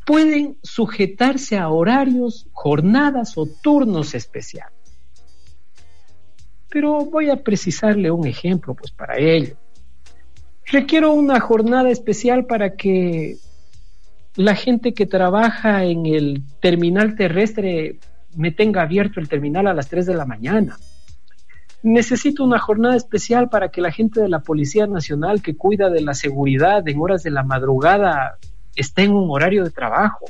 pueden 0.06 0.58
sujetarse 0.62 1.58
a 1.58 1.70
horarios, 1.70 2.48
jornadas 2.52 3.38
o 3.38 3.48
turnos 3.48 4.14
especiales. 4.14 4.74
Pero 6.70 7.06
voy 7.06 7.30
a 7.30 7.42
precisarle 7.44 8.12
un 8.12 8.28
ejemplo, 8.28 8.76
pues 8.76 8.92
para 8.92 9.18
ello. 9.18 9.58
Requiero 10.72 11.14
una 11.14 11.40
jornada 11.40 11.90
especial 11.90 12.46
para 12.46 12.76
que 12.76 13.38
la 14.36 14.56
gente 14.56 14.94
que 14.94 15.06
trabaja 15.06 15.84
en 15.86 16.06
el 16.06 16.44
terminal 16.60 17.16
terrestre 17.16 18.00
me 18.36 18.52
tenga 18.52 18.82
abierto 18.82 19.20
el 19.20 19.30
terminal 19.30 19.68
a 19.68 19.74
las 19.74 19.88
3 19.88 20.06
de 20.06 20.16
la 20.16 20.26
mañana 20.26 20.78
necesito 21.86 22.44
una 22.44 22.58
jornada 22.58 22.96
especial 22.96 23.48
para 23.48 23.70
que 23.70 23.80
la 23.80 23.92
gente 23.92 24.20
de 24.20 24.28
la 24.28 24.40
Policía 24.40 24.88
Nacional 24.88 25.44
que 25.44 25.56
cuida 25.56 25.92
de 25.92 26.02
la 26.02 26.16
seguridad 26.16 26.86
en 26.88 27.00
horas 27.00 27.22
de 27.22 27.30
la 27.30 27.44
madrugada 27.44 28.38
esté 28.76 29.04
en 29.04 29.12
un 29.12 29.30
horario 29.30 29.64
de 29.64 29.70
trabajo. 29.70 30.26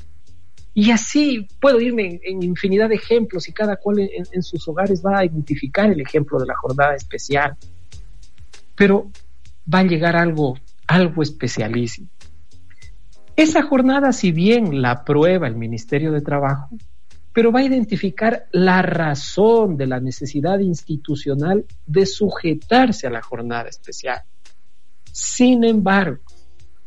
Y 0.74 0.92
así 0.92 1.48
puedo 1.62 1.80
irme 1.80 2.20
en, 2.24 2.44
infinidad 2.44 2.90
de 2.90 2.96
ejemplos 2.96 3.48
y 3.48 3.54
cada 3.54 3.78
cual 3.78 4.00
en, 4.00 4.44
sus 4.44 4.68
hogares 4.68 5.02
va 5.04 5.20
a 5.20 5.26
identificar 5.26 5.90
el 5.90 6.02
ejemplo 6.02 6.38
de 6.38 6.46
la 6.46 6.56
jornada 6.56 6.94
especial. 6.94 7.56
Pero 8.76 9.10
va 9.72 9.80
a 9.80 9.84
llegar 9.84 10.16
algo, 10.16 10.58
algo 10.88 11.24
especialísimo. 11.24 12.10
Esa 13.36 13.64
jornada, 13.64 14.14
si 14.14 14.32
bien 14.32 14.82
la 14.82 14.92
aprueba 14.92 15.48
el 15.48 15.56
Ministerio 15.56 16.12
de 16.12 16.22
Trabajo, 16.22 16.70
pero 17.34 17.52
va 17.52 17.60
a 17.60 17.66
identificar 17.66 18.48
la 18.54 18.82
razón 18.82 19.76
de 19.76 19.88
la 19.88 20.00
necesidad 20.00 20.60
institucional 20.60 21.66
de 21.86 22.06
sujetarse 22.06 23.08
a 23.08 23.10
la 23.10 23.22
jornada 23.22 23.68
especial. 23.68 24.22
Sin 25.12 25.66
embargo, 25.66 26.22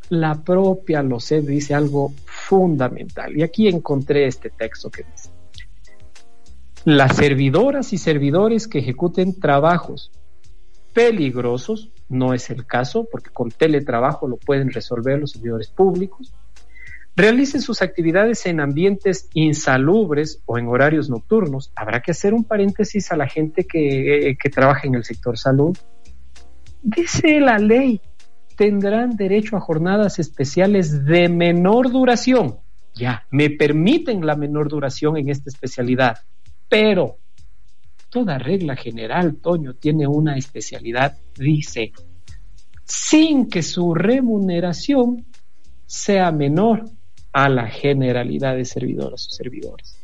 la 0.09 0.43
propia 0.43 1.03
LOCED 1.03 1.45
dice 1.45 1.75
algo 1.75 2.15
fundamental, 2.25 3.37
y 3.37 3.43
aquí 3.43 3.69
encontré 3.69 4.27
este 4.27 4.49
texto 4.49 4.91
que 4.91 5.03
dice, 5.03 5.31
las 6.87 7.17
servidoras 7.17 7.93
y 7.93 7.99
servidores 7.99 8.67
que 8.69 8.79
ejecuten 8.79 9.39
trabajos 9.39 10.11
peligrosos, 10.95 11.91
no 12.09 12.35
es 12.35 12.51
el 12.51 12.67
caso, 12.67 13.07
porque 13.11 13.31
con 13.31 13.51
teletrabajo 13.51 14.29
lo 14.29 14.37
pueden 14.37 14.73
resolver 14.73 15.19
los 15.19 15.33
servidores 15.33 15.69
públicos, 15.69 16.33
realicen 17.17 17.61
sus 17.61 17.83
actividades 17.83 18.47
en 18.47 18.61
ambientes 18.61 19.29
insalubres 19.35 20.41
o 20.47 20.57
en 20.57 20.69
horarios 20.69 21.11
nocturnos. 21.11 21.73
Habrá 21.75 22.01
que 22.01 22.13
hacer 22.13 22.33
un 22.33 22.45
paréntesis 22.45 23.11
a 23.11 23.17
la 23.17 23.29
gente 23.29 23.65
que, 23.65 24.31
eh, 24.31 24.39
que 24.41 24.51
trabaja 24.51 24.87
en 24.87 24.95
el 24.95 25.05
sector 25.05 25.37
salud. 25.37 25.77
Dice 26.81 27.41
la 27.41 27.59
ley, 27.59 28.01
tendrán 28.57 29.17
derecho 29.17 29.57
a 29.57 29.61
jornadas 29.61 30.19
especiales 30.19 31.05
de 31.05 31.29
menor 31.29 31.91
duración. 31.91 32.59
Ya, 32.95 33.27
me 33.31 33.51
permiten 33.51 34.25
la 34.25 34.37
menor 34.37 34.69
duración 34.69 35.17
en 35.17 35.29
esta 35.29 35.51
especialidad, 35.51 36.19
pero 36.69 37.19
toda 38.09 38.39
regla 38.39 38.77
general, 38.77 39.37
Toño, 39.37 39.75
tiene 39.75 40.07
una 40.07 40.37
especialidad, 40.37 41.17
dice, 41.37 41.93
sin 42.85 43.49
que 43.49 43.63
su 43.63 43.95
remuneración 43.95 45.27
sea 45.87 46.33
menor 46.33 46.85
a 47.33 47.49
la 47.49 47.69
generalidad 47.69 48.57
de 48.57 48.65
servidoras 48.65 49.27
o 49.27 49.31
servidores. 49.31 49.97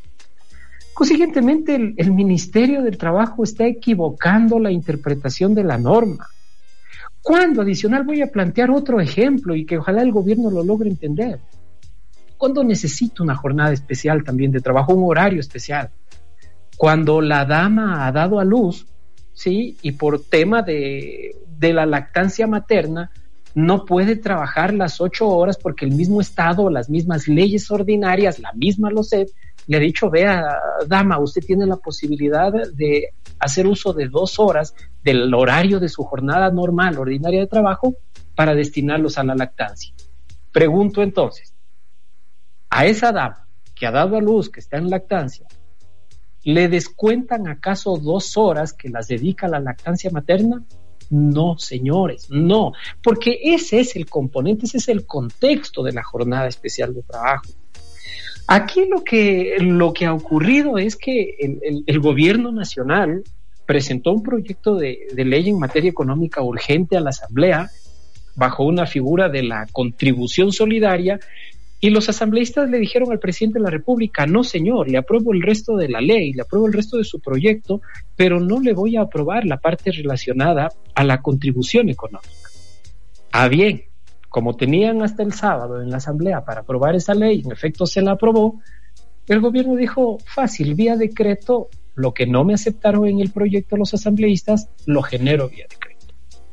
Consiguientemente, 0.92 1.74
el, 1.74 1.94
el, 1.96 2.12
Ministerio 2.12 2.82
del 2.82 2.96
Trabajo 2.96 3.42
está 3.42 3.66
equivocando 3.66 4.60
la 4.60 4.70
interpretación 4.70 5.54
de 5.54 5.64
la 5.64 5.76
norma. 5.76 6.28
Cuando 7.20 7.62
adicional 7.62 8.04
voy 8.04 8.20
a 8.22 8.30
plantear 8.30 8.70
otro 8.70 9.00
ejemplo 9.00 9.56
y 9.56 9.64
que 9.64 9.78
ojalá 9.78 10.02
el 10.02 10.12
gobierno 10.12 10.50
lo 10.50 10.62
logre 10.62 10.90
entender. 10.90 11.40
Cuando 12.36 12.62
necesito 12.62 13.22
una 13.22 13.34
jornada 13.34 13.72
especial 13.72 14.22
también 14.22 14.52
de 14.52 14.60
trabajo, 14.60 14.94
un 14.94 15.08
horario 15.10 15.40
especial. 15.40 15.90
Cuando 16.76 17.20
la 17.20 17.44
dama 17.44 18.06
ha 18.06 18.12
dado 18.12 18.40
a 18.40 18.44
luz, 18.44 18.86
¿sí? 19.32 19.76
Y 19.82 19.92
por 19.92 20.22
tema 20.22 20.62
de, 20.62 21.36
de 21.58 21.72
la 21.72 21.86
lactancia 21.86 22.46
materna, 22.46 23.10
no 23.54 23.84
puede 23.84 24.16
trabajar 24.16 24.74
las 24.74 25.00
ocho 25.00 25.28
horas 25.28 25.56
porque 25.56 25.84
el 25.84 25.92
mismo 25.92 26.20
Estado, 26.20 26.68
las 26.70 26.90
mismas 26.90 27.28
leyes 27.28 27.70
ordinarias, 27.70 28.40
la 28.40 28.52
misma 28.52 28.90
LOCEP, 28.90 29.28
le 29.66 29.76
ha 29.76 29.80
dicho, 29.80 30.10
vea, 30.10 30.42
dama, 30.86 31.18
usted 31.18 31.42
tiene 31.42 31.64
la 31.66 31.76
posibilidad 31.76 32.52
de 32.52 33.10
hacer 33.38 33.66
uso 33.66 33.92
de 33.92 34.08
dos 34.08 34.38
horas 34.38 34.74
del 35.02 35.32
horario 35.32 35.80
de 35.80 35.88
su 35.88 36.02
jornada 36.02 36.50
normal, 36.50 36.98
ordinaria 36.98 37.40
de 37.40 37.46
trabajo, 37.46 37.94
para 38.34 38.54
destinarlos 38.54 39.16
a 39.16 39.24
la 39.24 39.34
lactancia. 39.34 39.94
Pregunto 40.50 41.02
entonces, 41.02 41.54
a 42.68 42.86
esa 42.86 43.12
dama 43.12 43.46
que 43.74 43.86
ha 43.86 43.92
dado 43.92 44.16
a 44.16 44.20
luz, 44.20 44.50
que 44.50 44.60
está 44.60 44.76
en 44.76 44.90
lactancia, 44.90 45.46
¿le 46.44 46.68
descuentan 46.68 47.48
acaso 47.48 47.96
dos 47.96 48.36
horas 48.36 48.72
que 48.72 48.88
las 48.88 49.08
dedica 49.08 49.46
a 49.46 49.50
la 49.50 49.60
lactancia 49.60 50.10
materna? 50.10 50.62
No, 51.10 51.58
señores, 51.58 52.28
no, 52.30 52.72
porque 53.02 53.38
ese 53.42 53.80
es 53.80 53.96
el 53.96 54.06
componente, 54.06 54.66
ese 54.66 54.78
es 54.78 54.88
el 54.88 55.06
contexto 55.06 55.82
de 55.82 55.92
la 55.92 56.02
jornada 56.02 56.46
especial 56.46 56.94
de 56.94 57.02
trabajo. 57.02 57.44
Aquí 58.46 58.86
lo 58.86 59.02
que, 59.02 59.56
lo 59.58 59.92
que 59.92 60.06
ha 60.06 60.12
ocurrido 60.12 60.76
es 60.76 60.96
que 60.96 61.36
el, 61.86 62.00
gobierno 62.00 62.52
nacional 62.52 63.24
presentó 63.64 64.12
un 64.12 64.22
proyecto 64.22 64.76
de, 64.76 65.08
de 65.14 65.24
ley 65.24 65.48
en 65.48 65.58
materia 65.58 65.90
económica 65.90 66.42
urgente 66.42 66.96
a 66.96 67.00
la 67.00 67.10
Asamblea 67.10 67.70
bajo 68.36 68.64
una 68.64 68.86
figura 68.86 69.28
de 69.28 69.44
la 69.44 69.66
contribución 69.72 70.52
solidaria 70.52 71.20
y 71.84 71.90
los 71.90 72.08
asambleístas 72.08 72.70
le 72.70 72.78
dijeron 72.78 73.12
al 73.12 73.18
presidente 73.18 73.58
de 73.58 73.64
la 73.64 73.68
República, 73.68 74.24
no 74.24 74.42
señor, 74.42 74.88
le 74.88 74.96
apruebo 74.96 75.34
el 75.34 75.42
resto 75.42 75.76
de 75.76 75.90
la 75.90 76.00
ley, 76.00 76.32
le 76.32 76.40
apruebo 76.40 76.66
el 76.66 76.72
resto 76.72 76.96
de 76.96 77.04
su 77.04 77.20
proyecto, 77.20 77.82
pero 78.16 78.40
no 78.40 78.58
le 78.58 78.72
voy 78.72 78.96
a 78.96 79.02
aprobar 79.02 79.44
la 79.44 79.58
parte 79.58 79.92
relacionada 79.92 80.70
a 80.94 81.04
la 81.04 81.20
contribución 81.20 81.90
económica. 81.90 82.48
Ah, 83.32 83.48
bien, 83.48 83.82
como 84.30 84.56
tenían 84.56 85.02
hasta 85.02 85.22
el 85.22 85.34
sábado 85.34 85.82
en 85.82 85.90
la 85.90 85.98
asamblea 85.98 86.42
para 86.42 86.62
aprobar 86.62 86.94
esa 86.94 87.12
ley, 87.12 87.42
en 87.44 87.52
efecto 87.52 87.84
se 87.84 88.00
la 88.00 88.12
aprobó, 88.12 88.62
el 89.28 89.40
gobierno 89.40 89.76
dijo, 89.76 90.16
fácil, 90.24 90.72
vía 90.72 90.96
decreto, 90.96 91.68
lo 91.96 92.14
que 92.14 92.26
no 92.26 92.44
me 92.44 92.54
aceptaron 92.54 93.06
en 93.08 93.20
el 93.20 93.30
proyecto 93.30 93.76
los 93.76 93.92
asambleístas, 93.92 94.70
lo 94.86 95.02
genero 95.02 95.50
vía 95.50 95.66
decreto. 95.68 95.93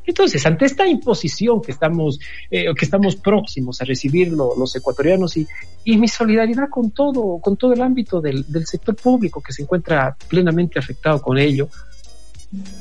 Entonces, 0.06 0.44
ante 0.46 0.64
esta 0.64 0.86
imposición 0.86 1.62
que 1.62 1.72
estamos, 1.72 2.18
eh, 2.50 2.66
que 2.76 2.84
estamos 2.84 3.16
próximos 3.16 3.80
a 3.80 3.84
recibir 3.84 4.32
los 4.32 4.74
ecuatorianos 4.74 5.36
y, 5.36 5.46
y, 5.84 5.96
mi 5.96 6.08
solidaridad 6.08 6.68
con 6.68 6.90
todo, 6.90 7.38
con 7.38 7.56
todo 7.56 7.72
el 7.72 7.82
ámbito 7.82 8.20
del, 8.20 8.44
del, 8.50 8.66
sector 8.66 8.96
público 8.96 9.40
que 9.40 9.52
se 9.52 9.62
encuentra 9.62 10.16
plenamente 10.28 10.78
afectado 10.78 11.22
con 11.22 11.38
ello, 11.38 11.68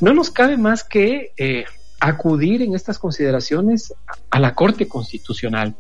no 0.01 0.13
nos 0.13 0.31
cabe 0.31 0.57
más 0.57 0.83
que 0.83 1.31
eh, 1.37 1.65
acudir 1.99 2.61
en 2.61 2.75
estas 2.75 2.97
consideraciones 2.97 3.93
a 4.29 4.39
la 4.39 4.55
Corte 4.55 4.87
Constitucional. 4.87 5.75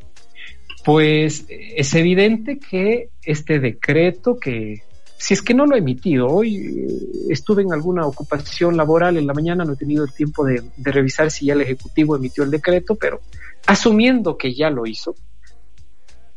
Pues 0.85 1.45
es 1.49 1.93
evidente 1.93 2.59
que 2.59 3.09
este 3.23 3.59
decreto 3.59 4.39
que 4.39 4.83
si 5.21 5.35
es 5.35 5.43
que 5.43 5.53
no 5.53 5.67
lo 5.67 5.75
he 5.75 5.79
emitido, 5.79 6.25
hoy 6.25 6.55
eh, 6.55 6.87
estuve 7.29 7.61
en 7.61 7.71
alguna 7.71 8.07
ocupación 8.07 8.75
laboral 8.75 9.17
en 9.17 9.27
la 9.27 9.35
mañana, 9.35 9.63
no 9.63 9.73
he 9.73 9.75
tenido 9.75 10.03
el 10.03 10.11
tiempo 10.11 10.43
de, 10.43 10.63
revisar 10.77 11.29
si 11.29 11.45
ya 11.45 11.53
el 11.53 11.61
Ejecutivo 11.61 12.15
emitió 12.15 12.43
el 12.43 12.49
decreto, 12.49 12.95
pero 12.95 13.21
asumiendo 13.67 14.35
que 14.35 14.51
ya 14.55 14.71
lo 14.71 14.87
hizo, 14.87 15.13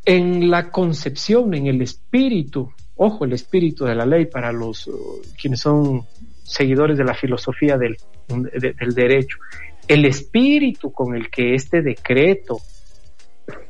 en 0.05 0.51
la 0.51 0.69
concepción, 0.69 1.55
en 1.55 1.65
el 1.65 1.81
espíritu, 1.81 2.71
ojo, 2.95 3.25
el 3.25 3.33
espíritu 3.33 3.85
de 3.85 3.95
la 3.95 4.05
ley 4.05 4.27
para 4.27 4.51
los 4.51 4.85
uh, 4.85 5.19
quienes 5.35 5.61
son 5.61 6.03
seguidores 6.43 6.95
de 6.95 7.05
la 7.05 7.15
filosofía 7.15 7.79
del 7.79 7.97
derecho, 8.93 9.39
el 9.87 10.05
espíritu 10.05 10.91
con 10.91 11.15
el 11.15 11.31
que 11.31 11.55
este 11.55 11.81
decreto 11.81 12.59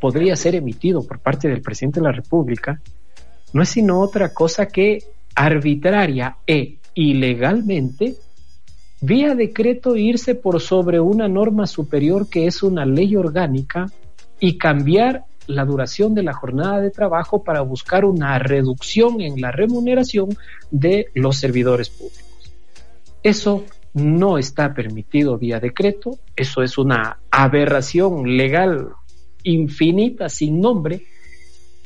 podría 0.02 0.36
ser 0.36 0.56
emitido 0.56 1.08
por 1.08 1.20
parte 1.20 1.48
del 1.48 1.62
presidente 1.62 2.02
de 2.02 2.06
la 2.06 2.12
República 2.12 2.82
no 3.56 3.62
es 3.62 3.70
sino 3.70 4.02
otra 4.02 4.34
cosa 4.34 4.68
que 4.68 5.02
arbitraria 5.34 6.36
e 6.46 6.80
ilegalmente, 6.94 8.18
vía 9.00 9.34
decreto 9.34 9.96
irse 9.96 10.36
por 10.36 10.60
sobre 10.60 11.00
una 11.00 11.30
norma 11.30 11.66
superior 11.66 12.28
que 12.28 12.48
es 12.48 12.64
una 12.64 12.86
ley 12.86 13.16
orgánica 13.16 13.86
y 14.42 14.58
cambiar 14.58 15.24
la 15.48 15.64
duración 15.64 16.14
de 16.14 16.24
la 16.24 16.34
jornada 16.34 16.82
de 16.82 16.92
trabajo 16.92 17.46
para 17.46 17.62
buscar 17.62 18.04
una 18.04 18.38
reducción 18.40 19.22
en 19.22 19.40
la 19.40 19.54
remuneración 19.54 20.36
de 20.70 21.08
los 21.14 21.38
servidores 21.38 21.90
públicos. 21.90 22.52
Eso 23.24 23.64
no 23.94 24.38
está 24.38 24.74
permitido 24.74 25.38
vía 25.38 25.62
decreto, 25.62 26.20
eso 26.36 26.62
es 26.62 26.78
una 26.78 27.20
aberración 27.32 28.36
legal 28.36 28.90
infinita 29.44 30.28
sin 30.28 30.60
nombre 30.60 31.06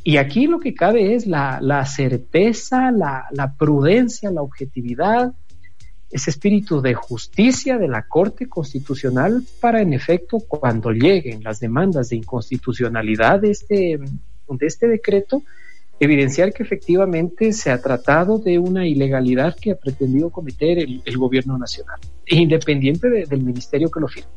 y 0.03 0.17
aquí 0.17 0.47
lo 0.47 0.59
que 0.59 0.73
cabe 0.73 1.15
es 1.15 1.27
la, 1.27 1.85
certeza, 1.85 2.91
la, 2.91 3.25
la, 3.31 3.53
prudencia, 3.53 4.31
la 4.31 4.41
objetividad, 4.41 5.33
ese 6.09 6.29
espíritu 6.31 6.81
de 6.81 6.95
justicia 6.95 7.77
de 7.77 7.87
la 7.87 8.07
Corte 8.07 8.47
Constitucional 8.47 9.43
para, 9.59 9.81
en 9.81 9.93
efecto, 9.93 10.39
cuando 10.47 10.91
lleguen 10.91 11.43
las 11.43 11.59
demandas 11.59 12.09
de 12.09 12.15
inconstitucionalidad 12.15 13.41
de 13.41 13.51
este, 13.51 13.99
de 14.49 14.65
este 14.65 14.87
decreto, 14.87 15.43
evidenciar 15.99 16.53
que 16.53 16.63
efectivamente 16.63 17.51
se 17.51 17.69
ha 17.69 17.81
tratado 17.81 18.39
de 18.39 18.57
una 18.57 18.87
ilegalidad 18.87 19.55
que 19.55 19.71
ha 19.71 19.75
pretendido 19.75 20.29
cometer 20.29 20.79
el, 20.79 21.17
gobierno 21.17 21.57
nacional, 21.57 21.99
independiente 22.25 23.09
del 23.09 23.43
ministerio 23.43 23.91
que 23.91 23.99
lo 23.99 24.07
firme. 24.07 24.31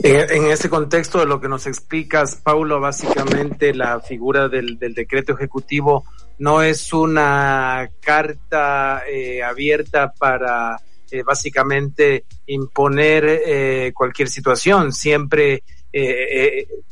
En, 0.00 0.46
ese 0.46 0.68
contexto 0.68 1.18
de 1.18 1.26
lo 1.26 1.40
que 1.40 1.48
nos 1.48 1.66
explicas, 1.66 2.36
Paulo, 2.36 2.80
básicamente 2.80 3.74
la 3.74 4.00
figura 4.00 4.48
del, 4.48 4.78
decreto 4.78 5.32
ejecutivo 5.32 6.04
no 6.38 6.62
es 6.62 6.92
una 6.92 7.90
carta 8.00 9.02
eh, 9.08 9.42
abierta 9.42 10.12
para 10.12 10.76
eh, 11.10 11.22
básicamente 11.22 12.24
imponer 12.46 13.24
eh, 13.26 13.92
cualquier 13.94 14.28
situación. 14.28 14.92
Siempre 14.92 15.62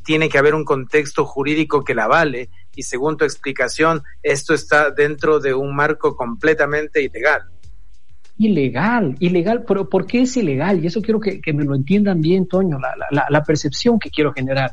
tiene 0.02 0.30
que 0.30 0.38
haber 0.38 0.54
un 0.54 0.64
contexto 0.64 1.26
jurídico 1.26 1.84
que 1.84 1.94
la 1.94 2.06
vale 2.06 2.48
y 2.74 2.84
según 2.84 3.18
tu 3.18 3.26
explicación, 3.26 4.02
esto 4.22 4.54
está 4.54 4.90
dentro 4.90 5.40
de 5.40 5.52
un 5.52 5.76
marco 5.76 6.16
completamente 6.16 7.02
ilegal 7.02 7.53
ilegal, 8.38 9.16
ilegal, 9.20 9.64
pero 9.66 9.88
¿por 9.88 10.06
qué 10.06 10.22
es 10.22 10.36
ilegal? 10.36 10.82
Y 10.82 10.88
eso 10.88 11.00
quiero 11.00 11.20
que, 11.20 11.40
me 11.52 11.64
lo 11.64 11.74
entiendan 11.74 12.20
bien, 12.20 12.46
Toño, 12.48 12.78
la, 12.78 13.26
la, 13.28 13.42
percepción 13.42 13.98
que 13.98 14.10
quiero 14.10 14.32
generar. 14.32 14.72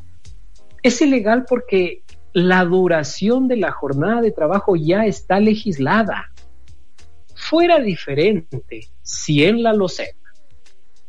Es 0.82 1.02
ilegal 1.02 1.46
porque 1.48 2.04
la 2.34 2.64
duración 2.66 3.48
de 3.48 3.58
la 3.58 3.72
jornada 3.72 4.22
de 4.22 4.32
trabajo 4.32 4.76
ya 4.76 5.06
está 5.06 5.40
legislada. 5.40 6.32
Fuera 7.36 7.80
diferente 7.80 8.88
si 9.02 9.44
en 9.44 9.64
la 9.64 9.74
LOCEP, 9.74 10.16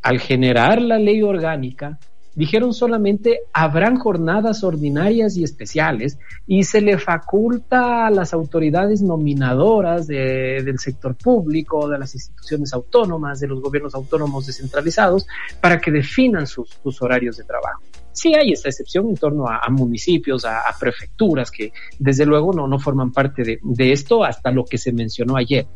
al 0.03 0.19
generar 0.19 0.81
la 0.83 0.99
ley 0.99 1.23
orgánica, 1.23 1.99
dijeron 2.35 2.73
solamente 2.73 3.41
habrán 3.53 3.99
jornadas 3.99 4.65
ordinarias 4.65 5.37
y 5.37 5.45
especiales 5.45 6.19
y 6.47 6.65
se 6.65 6.81
le 6.81 6.99
faculta 6.99 8.07
a 8.07 8.11
las 8.11 8.33
autoridades 8.33 9.03
nominadoras 9.03 10.07
del 10.07 10.79
sector 10.79 11.15
público, 11.15 11.89
de 11.89 11.99
las 11.99 12.15
instituciones 12.15 12.73
autónomas, 12.73 13.41
de 13.41 13.49
los 13.49 13.61
gobiernos 13.61 13.95
autónomos 13.95 14.47
descentralizados, 14.47 15.27
para 15.61 15.79
que 15.79 15.91
definan 15.91 16.47
sus, 16.47 16.71
horarios 17.01 17.37
de 17.37 17.45
trabajo. 17.45 17.83
Sí 18.13 18.35
hay 18.35 18.53
esta 18.53 18.69
excepción 18.69 19.09
en 19.09 19.17
torno 19.17 19.47
a, 19.49 19.69
municipios, 19.71 20.45
a, 20.45 20.63
prefecturas, 20.79 21.51
que 21.51 21.73
desde 21.99 22.27
luego 22.27 22.53
no, 22.53 22.69
no 22.69 22.79
forman 22.79 23.13
parte 23.13 23.43
de, 23.63 23.93
esto 23.93 24.25
hasta 24.25 24.51
lo 24.51 24.65
que 24.65 24.79
se 24.79 24.93
mencionó 24.93 25.37
ayer. 25.37 25.67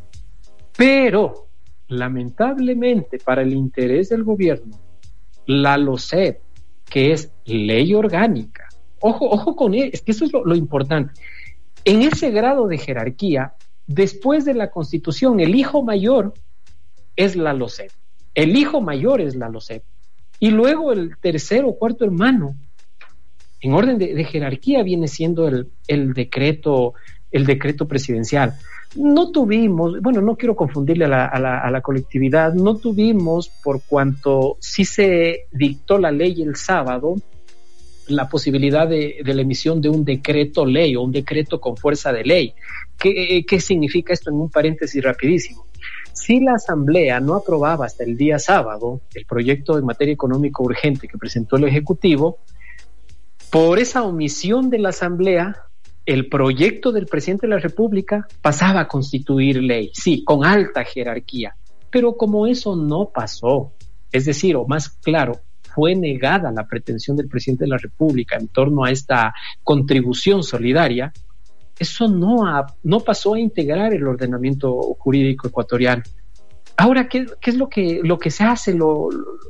Pero, 0.76 1.48
lamentablemente, 1.88 3.18
para 3.18 3.42
el 3.42 3.54
interés 3.54 4.10
del 4.10 4.24
gobierno, 4.24 4.78
la 5.46 5.78
LOCEP, 5.78 6.40
que 6.88 7.12
es 7.12 7.32
ley 7.44 7.94
orgánica. 7.94 8.68
Ojo, 9.00 9.28
ojo 9.28 9.56
con 9.56 9.74
él, 9.74 9.90
es 9.92 10.02
que 10.02 10.12
eso 10.12 10.24
es 10.24 10.32
lo, 10.32 10.54
importante. 10.54 11.12
En 11.84 12.02
ese 12.02 12.30
grado 12.30 12.66
de 12.66 12.78
jerarquía, 12.78 13.54
después 13.86 14.44
de 14.44 14.54
la 14.54 14.70
Constitución, 14.70 15.40
el 15.40 15.54
hijo 15.54 15.82
mayor 15.82 16.34
es 17.14 17.36
la 17.36 17.52
LOCEP. 17.52 17.90
El 18.34 18.56
hijo 18.56 18.80
mayor 18.80 19.20
es 19.20 19.36
la 19.36 19.48
LOCEP. 19.48 19.82
Y 20.38 20.50
luego 20.50 20.92
el 20.92 21.16
tercero 21.18 21.68
o 21.68 21.78
cuarto 21.78 22.04
hermano, 22.04 22.54
en 23.60 23.72
orden 23.72 23.98
de, 23.98 24.24
jerarquía, 24.24 24.82
viene 24.82 25.08
siendo 25.08 25.48
el, 25.48 25.70
el, 25.86 26.12
decreto, 26.12 26.94
el 27.30 27.46
decreto 27.46 27.88
presidencial 27.88 28.54
no 28.96 29.30
tuvimos, 29.30 30.00
bueno, 30.00 30.20
no 30.20 30.36
quiero 30.36 30.56
confundirle 30.56 31.04
a 31.04 31.08
la, 31.08 31.26
a, 31.26 31.70
la, 31.70 31.80
colectividad, 31.80 32.54
no 32.54 32.76
tuvimos, 32.76 33.48
por 33.62 33.82
cuanto 33.82 34.56
sí 34.60 34.84
se 34.84 35.46
dictó 35.52 35.98
la 35.98 36.10
ley 36.10 36.42
el 36.42 36.56
sábado, 36.56 37.16
la 38.08 38.28
posibilidad 38.28 38.88
de, 38.88 39.20
la 39.24 39.42
emisión 39.42 39.80
de 39.80 39.88
un 39.88 40.04
decreto 40.04 40.64
ley 40.64 40.96
o 40.96 41.02
un 41.02 41.12
decreto 41.12 41.60
con 41.60 41.76
fuerza 41.76 42.12
de 42.12 42.24
ley. 42.24 42.54
¿Qué, 42.98 43.44
¿Qué 43.46 43.60
significa 43.60 44.12
esto 44.12 44.30
en 44.30 44.36
un 44.36 44.50
paréntesis 44.50 45.02
rapidísimo? 45.02 45.66
Si 46.12 46.40
la 46.40 46.54
Asamblea 46.54 47.20
no 47.20 47.34
aprobaba 47.34 47.86
hasta 47.86 48.04
el 48.04 48.16
día 48.16 48.38
sábado 48.38 49.00
el 49.14 49.26
proyecto 49.26 49.76
de 49.76 49.82
materia 49.82 50.14
económica 50.14 50.62
urgente 50.62 51.08
que 51.08 51.18
presentó 51.18 51.56
el 51.56 51.64
Ejecutivo, 51.64 52.38
por 53.50 53.78
esa 53.78 54.02
omisión 54.02 54.70
de 54.70 54.78
la 54.78 54.88
Asamblea, 54.88 55.65
el 56.06 56.28
proyecto 56.28 56.92
del 56.92 57.06
presidente 57.06 57.48
de 57.48 57.54
la 57.54 57.58
República 57.58 58.26
pasaba 58.40 58.82
a 58.82 58.88
constituir 58.88 59.60
ley, 59.60 59.90
sí, 59.92 60.22
con 60.22 60.44
alta 60.44 60.84
jerarquía. 60.84 61.56
Pero 61.90 62.16
como 62.16 62.46
eso 62.46 62.76
no 62.76 63.10
pasó, 63.12 63.72
es 64.12 64.24
decir, 64.24 64.54
o 64.56 64.66
más 64.66 64.88
claro, 64.88 65.40
fue 65.74 65.96
negada 65.96 66.52
la 66.52 66.66
pretensión 66.66 67.16
del 67.16 67.28
presidente 67.28 67.64
de 67.64 67.70
la 67.70 67.78
República 67.78 68.36
en 68.36 68.48
torno 68.48 68.84
a 68.84 68.90
esta 68.90 69.34
contribución 69.64 70.44
solidaria, 70.44 71.12
eso 71.78 72.08
no, 72.08 72.44
no 72.84 73.00
pasó 73.00 73.34
a 73.34 73.40
integrar 73.40 73.92
el 73.92 74.06
ordenamiento 74.06 74.72
jurídico 74.98 75.48
ecuatoriano. 75.48 76.02
Ahora, 76.76 77.08
¿qué, 77.08 77.26
es 77.42 77.56
lo 77.56 77.68
que, 77.68 78.00
lo 78.02 78.18
que 78.18 78.30
se 78.30 78.44
hace? 78.44 78.72
Lo, 78.72 79.08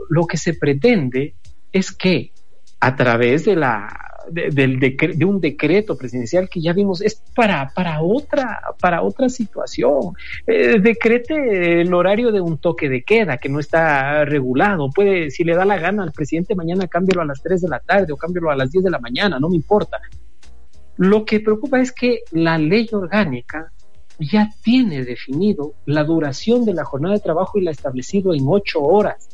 lo 0.08 0.26
que 0.26 0.36
se 0.36 0.54
pretende 0.54 1.34
es 1.72 1.92
que 1.92 2.32
a 2.80 2.96
través 2.96 3.44
de 3.44 3.56
la 3.56 4.15
de, 4.30 5.24
un 5.24 5.40
decreto 5.40 5.96
presidencial 5.96 6.48
que 6.48 6.60
ya 6.60 6.72
vimos 6.72 7.00
es 7.00 7.22
para, 7.34 7.68
para, 7.74 8.02
otra, 8.02 8.60
para 8.80 9.02
otra 9.02 9.28
situación. 9.28 10.14
Eh, 10.46 10.78
decrete 10.80 11.80
el 11.80 11.92
horario 11.94 12.32
de 12.32 12.40
un 12.40 12.58
toque 12.58 12.88
de 12.88 13.02
queda 13.02 13.38
que 13.38 13.48
no 13.48 13.60
está 13.60 14.24
regulado. 14.24 14.90
Puede, 14.90 15.30
si 15.30 15.44
le 15.44 15.54
da 15.54 15.64
la 15.64 15.78
gana 15.78 16.02
al 16.02 16.12
presidente, 16.12 16.54
mañana 16.54 16.86
cámbialo 16.88 17.22
a 17.22 17.26
las 17.26 17.42
3 17.42 17.62
de 17.62 17.68
la 17.68 17.80
tarde 17.80 18.12
o 18.12 18.16
cámbialo 18.16 18.50
a 18.50 18.56
las 18.56 18.70
10 18.70 18.84
de 18.84 18.90
la 18.90 18.98
mañana, 18.98 19.38
no 19.38 19.48
me 19.48 19.56
importa. 19.56 19.98
Lo 20.96 21.24
que 21.24 21.40
preocupa 21.40 21.80
es 21.80 21.92
que 21.92 22.20
la 22.32 22.58
ley 22.58 22.88
orgánica 22.92 23.72
ya 24.18 24.50
tiene 24.62 25.04
definido 25.04 25.74
la 25.84 26.04
duración 26.04 26.64
de 26.64 26.72
la 26.72 26.84
jornada 26.84 27.14
de 27.14 27.20
trabajo 27.20 27.58
y 27.58 27.62
la 27.62 27.70
ha 27.70 27.72
establecido 27.72 28.34
en 28.34 28.44
ocho 28.46 28.80
horas. 28.80 29.28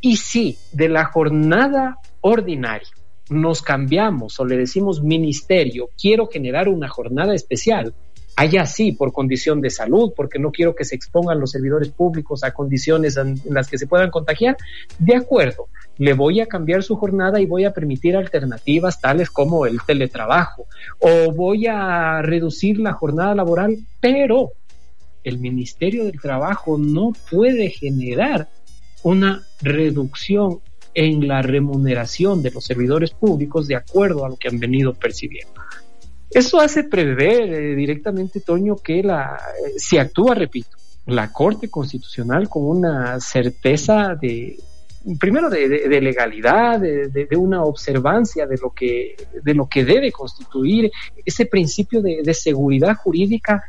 Y 0.00 0.16
si 0.16 0.56
de 0.72 0.88
la 0.88 1.06
jornada 1.06 1.98
ordinaria 2.20 2.88
nos 3.30 3.62
cambiamos 3.62 4.38
o 4.38 4.44
le 4.44 4.56
decimos 4.56 5.02
ministerio, 5.02 5.88
quiero 6.00 6.26
generar 6.26 6.68
una 6.68 6.88
jornada 6.88 7.34
especial, 7.34 7.94
Allá 8.36 8.66
sí, 8.66 8.90
por 8.90 9.12
condición 9.12 9.60
de 9.60 9.70
salud, 9.70 10.12
porque 10.16 10.40
no 10.40 10.50
quiero 10.50 10.74
que 10.74 10.84
se 10.84 10.96
expongan 10.96 11.38
los 11.38 11.52
servidores 11.52 11.90
públicos 11.90 12.42
a 12.42 12.52
condiciones 12.52 13.16
en 13.16 13.40
las 13.48 13.68
que 13.68 13.78
se 13.78 13.86
puedan 13.86 14.10
contagiar. 14.10 14.56
De 14.98 15.14
acuerdo, 15.14 15.68
le 15.98 16.14
voy 16.14 16.40
a 16.40 16.46
cambiar 16.46 16.82
su 16.82 16.96
jornada 16.96 17.40
y 17.40 17.46
voy 17.46 17.64
a 17.64 17.72
permitir 17.72 18.16
alternativas 18.16 19.00
tales 19.00 19.30
como 19.30 19.66
el 19.66 19.78
teletrabajo 19.86 20.66
o 20.98 21.32
voy 21.32 21.68
a 21.68 22.22
reducir 22.22 22.80
la 22.80 22.92
jornada 22.92 23.36
laboral, 23.36 23.76
pero 24.00 24.50
el 25.22 25.38
Ministerio 25.38 26.04
del 26.04 26.20
Trabajo 26.20 26.76
no 26.76 27.12
puede 27.30 27.70
generar 27.70 28.48
una 29.04 29.44
reducción 29.62 30.58
en 30.94 31.26
la 31.26 31.42
remuneración 31.42 32.42
de 32.42 32.50
los 32.50 32.64
servidores 32.64 33.10
públicos 33.10 33.66
de 33.66 33.76
acuerdo 33.76 34.24
a 34.24 34.28
lo 34.28 34.36
que 34.36 34.48
han 34.48 34.58
venido 34.58 34.94
percibiendo. 34.94 35.60
Eso 36.30 36.60
hace 36.60 36.84
prever 36.84 37.52
eh, 37.52 37.74
directamente, 37.74 38.40
Toño, 38.40 38.76
que 38.76 39.02
la, 39.02 39.38
eh, 39.66 39.72
si 39.76 39.98
actúa, 39.98 40.34
repito, 40.34 40.76
la 41.06 41.32
Corte 41.32 41.68
Constitucional 41.68 42.48
con 42.48 42.64
una 42.64 43.20
certeza 43.20 44.14
de, 44.20 44.58
primero 45.18 45.50
de, 45.50 46.00
legalidad, 46.00 46.80
de, 46.80 47.28
una 47.36 47.62
observancia 47.62 48.46
de 48.46 48.56
lo 48.56 48.70
que, 48.70 49.14
de 49.42 49.54
lo 49.54 49.68
que 49.68 49.84
debe 49.84 50.10
constituir 50.10 50.90
ese 51.24 51.46
principio 51.46 52.00
de, 52.00 52.34
seguridad 52.34 52.96
jurídica, 52.96 53.62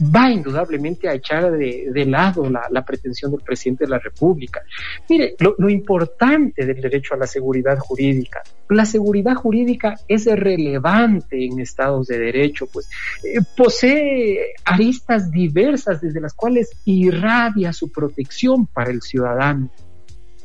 va 0.00 0.30
indudablemente 0.30 1.08
a 1.08 1.14
echar 1.14 1.52
de, 1.52 2.06
lado 2.06 2.48
la, 2.48 2.84
pretensión 2.84 3.30
del 3.30 3.40
presidente 3.40 3.84
de 3.84 3.90
la 3.90 3.98
República. 3.98 4.62
Mire, 5.08 5.36
lo, 5.38 5.68
importante 5.68 6.66
del 6.66 6.80
derecho 6.80 7.14
a 7.14 7.16
la 7.16 7.26
seguridad 7.26 7.78
jurídica, 7.78 8.42
la 8.68 8.84
seguridad 8.84 9.34
jurídica 9.34 9.94
es 10.08 10.26
relevante 10.26 11.44
en 11.44 11.60
estados 11.60 12.06
de 12.08 12.18
derecho, 12.18 12.66
pues 12.72 12.88
eh, 13.24 13.40
posee 13.56 14.54
aristas 14.64 15.30
diversas 15.30 16.00
desde 16.00 16.20
las 16.20 16.34
cuales 16.34 16.70
irradia 16.84 17.72
su 17.72 17.90
protección 17.90 18.66
para 18.66 18.90
el 18.90 19.02
ciudadano. 19.02 19.70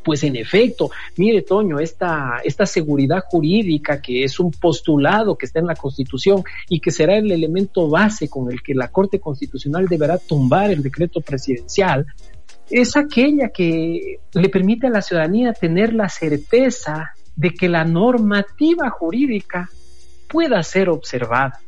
Pues 0.10 0.24
en 0.24 0.36
efecto, 0.38 0.90
mire 1.18 1.44
Toño, 1.44 1.80
esta, 1.80 2.42
esta 2.44 2.66
seguridad 2.66 3.24
jurídica 3.28 4.02
que 4.02 4.24
es 4.24 4.40
un 4.40 4.50
postulado 4.50 5.38
que 5.38 5.46
está 5.46 5.60
en 5.60 5.68
la 5.68 5.76
Constitución 5.76 6.42
y 6.68 6.80
que 6.80 6.90
será 6.90 7.16
el 7.16 7.32
elemento 7.32 7.88
base 7.88 8.28
con 8.28 8.52
el 8.52 8.64
que 8.64 8.74
la 8.74 8.88
Corte 8.88 9.20
Constitucional 9.20 9.88
deberá 9.88 10.18
tumbar 10.18 10.72
el 10.72 10.82
decreto 10.82 11.22
presidencial, 11.22 12.08
es 12.72 12.98
aquella 12.98 13.50
que 13.50 14.18
le 14.34 14.50
permite 14.50 14.88
a 14.88 14.90
la 14.90 15.04
ciudadanía 15.04 15.54
tener 15.54 15.94
la 15.94 16.10
certeza 16.10 17.12
de 17.36 17.52
que 17.52 17.70
la 17.70 17.86
normativa 17.86 18.90
jurídica 18.90 19.70
pueda 20.28 20.64
ser 20.64 20.90
observada 20.90 21.60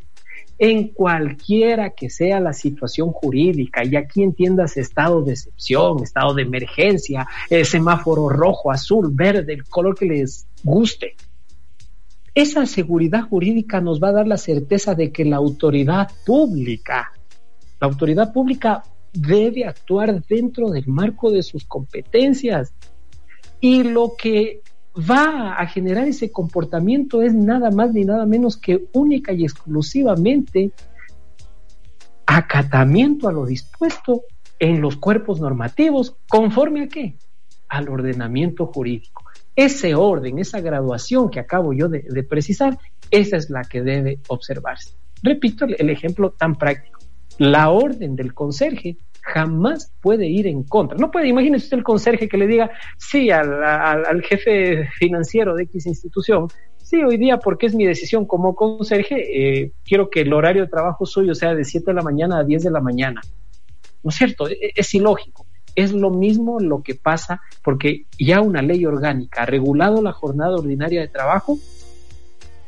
en 0.63 0.89
cualquiera 0.89 1.89
que 1.89 2.11
sea 2.11 2.39
la 2.39 2.53
situación 2.53 3.11
jurídica, 3.11 3.83
y 3.83 3.95
aquí 3.95 4.21
entiendas 4.21 4.77
estado 4.77 5.23
de 5.23 5.31
excepción, 5.31 6.03
estado 6.03 6.35
de 6.35 6.43
emergencia, 6.43 7.27
el 7.49 7.65
semáforo 7.65 8.29
rojo, 8.29 8.71
azul, 8.71 9.09
verde, 9.11 9.53
el 9.53 9.63
color 9.63 9.97
que 9.97 10.05
les 10.05 10.45
guste. 10.63 11.15
Esa 12.35 12.67
seguridad 12.67 13.23
jurídica 13.23 13.81
nos 13.81 13.99
va 13.99 14.09
a 14.09 14.11
dar 14.11 14.27
la 14.27 14.37
certeza 14.37 14.93
de 14.93 15.11
que 15.11 15.25
la 15.25 15.37
autoridad 15.37 16.11
pública, 16.27 17.11
la 17.79 17.87
autoridad 17.87 18.31
pública 18.31 18.83
debe 19.11 19.65
actuar 19.65 20.23
dentro 20.27 20.69
del 20.69 20.85
marco 20.85 21.31
de 21.31 21.41
sus 21.41 21.65
competencias. 21.65 22.71
Y 23.59 23.81
lo 23.81 24.13
que 24.15 24.61
va 24.97 25.53
a 25.53 25.65
generar 25.67 26.07
ese 26.07 26.31
comportamiento 26.31 27.21
es 27.21 27.33
nada 27.33 27.71
más 27.71 27.93
ni 27.93 28.03
nada 28.03 28.25
menos 28.25 28.57
que 28.57 28.87
única 28.93 29.31
y 29.31 29.43
exclusivamente 29.43 30.71
acatamiento 32.25 33.27
a 33.27 33.31
lo 33.31 33.45
dispuesto 33.45 34.23
en 34.59 34.79
los 34.79 34.97
cuerpos 34.97 35.41
normativos, 35.41 36.15
conforme 36.29 36.83
a 36.83 36.87
qué? 36.87 37.17
Al 37.67 37.89
ordenamiento 37.89 38.67
jurídico. 38.67 39.23
Ese 39.55 39.95
orden, 39.95 40.39
esa 40.39 40.61
graduación 40.61 41.29
que 41.29 41.39
acabo 41.39 41.73
yo 41.73 41.89
de, 41.89 42.23
precisar, 42.23 42.77
esa 43.09 43.37
es 43.37 43.49
la 43.49 43.63
que 43.63 43.81
debe 43.81 44.19
observarse. 44.27 44.91
Repito 45.23 45.65
el 45.65 45.89
ejemplo 45.89 46.31
tan 46.31 46.55
práctico. 46.55 46.99
La 47.37 47.69
orden 47.71 48.15
del 48.15 48.33
conserje 48.33 48.97
jamás 49.21 49.93
puede 50.01 50.27
ir 50.27 50.47
en 50.47 50.63
contra. 50.63 50.97
No 50.97 51.11
puede, 51.11 51.27
imagínese 51.27 51.65
usted 51.65 51.77
el 51.77 51.83
conserje 51.83 52.27
que 52.27 52.37
le 52.37 52.47
diga, 52.47 52.71
sí, 52.97 53.29
al, 53.31 54.21
jefe 54.23 54.89
financiero 54.97 55.55
de 55.55 55.63
X 55.63 55.85
institución, 55.85 56.47
sí, 56.77 57.03
hoy 57.03 57.17
día, 57.17 57.37
porque 57.37 57.67
es 57.67 57.75
mi 57.75 57.85
decisión 57.85 58.25
como 58.25 58.55
conserje, 58.55 59.61
eh, 59.63 59.71
quiero 59.85 60.09
que 60.09 60.21
el 60.21 60.33
horario 60.33 60.63
de 60.63 60.69
trabajo 60.69 61.05
suyo 61.05 61.35
sea 61.35 61.55
de 61.55 61.63
7 61.63 61.85
de 61.87 61.93
la 61.93 62.01
mañana 62.01 62.39
a 62.39 62.43
10 62.43 62.63
de 62.63 62.71
la 62.71 62.81
mañana. 62.81 63.21
¿No 64.03 64.09
es 64.09 64.15
cierto? 64.15 64.47
Es, 64.47 64.57
es 64.75 64.93
ilógico. 64.95 65.45
Es 65.75 65.93
lo 65.93 66.09
mismo 66.09 66.59
lo 66.59 66.83
que 66.83 66.95
pasa 66.95 67.41
porque 67.63 68.05
ya 68.19 68.41
una 68.41 68.61
ley 68.61 68.85
orgánica 68.85 69.43
ha 69.43 69.45
regulado 69.45 70.01
la 70.01 70.11
jornada 70.11 70.55
ordinaria 70.55 70.99
de 70.99 71.07
trabajo 71.07 71.59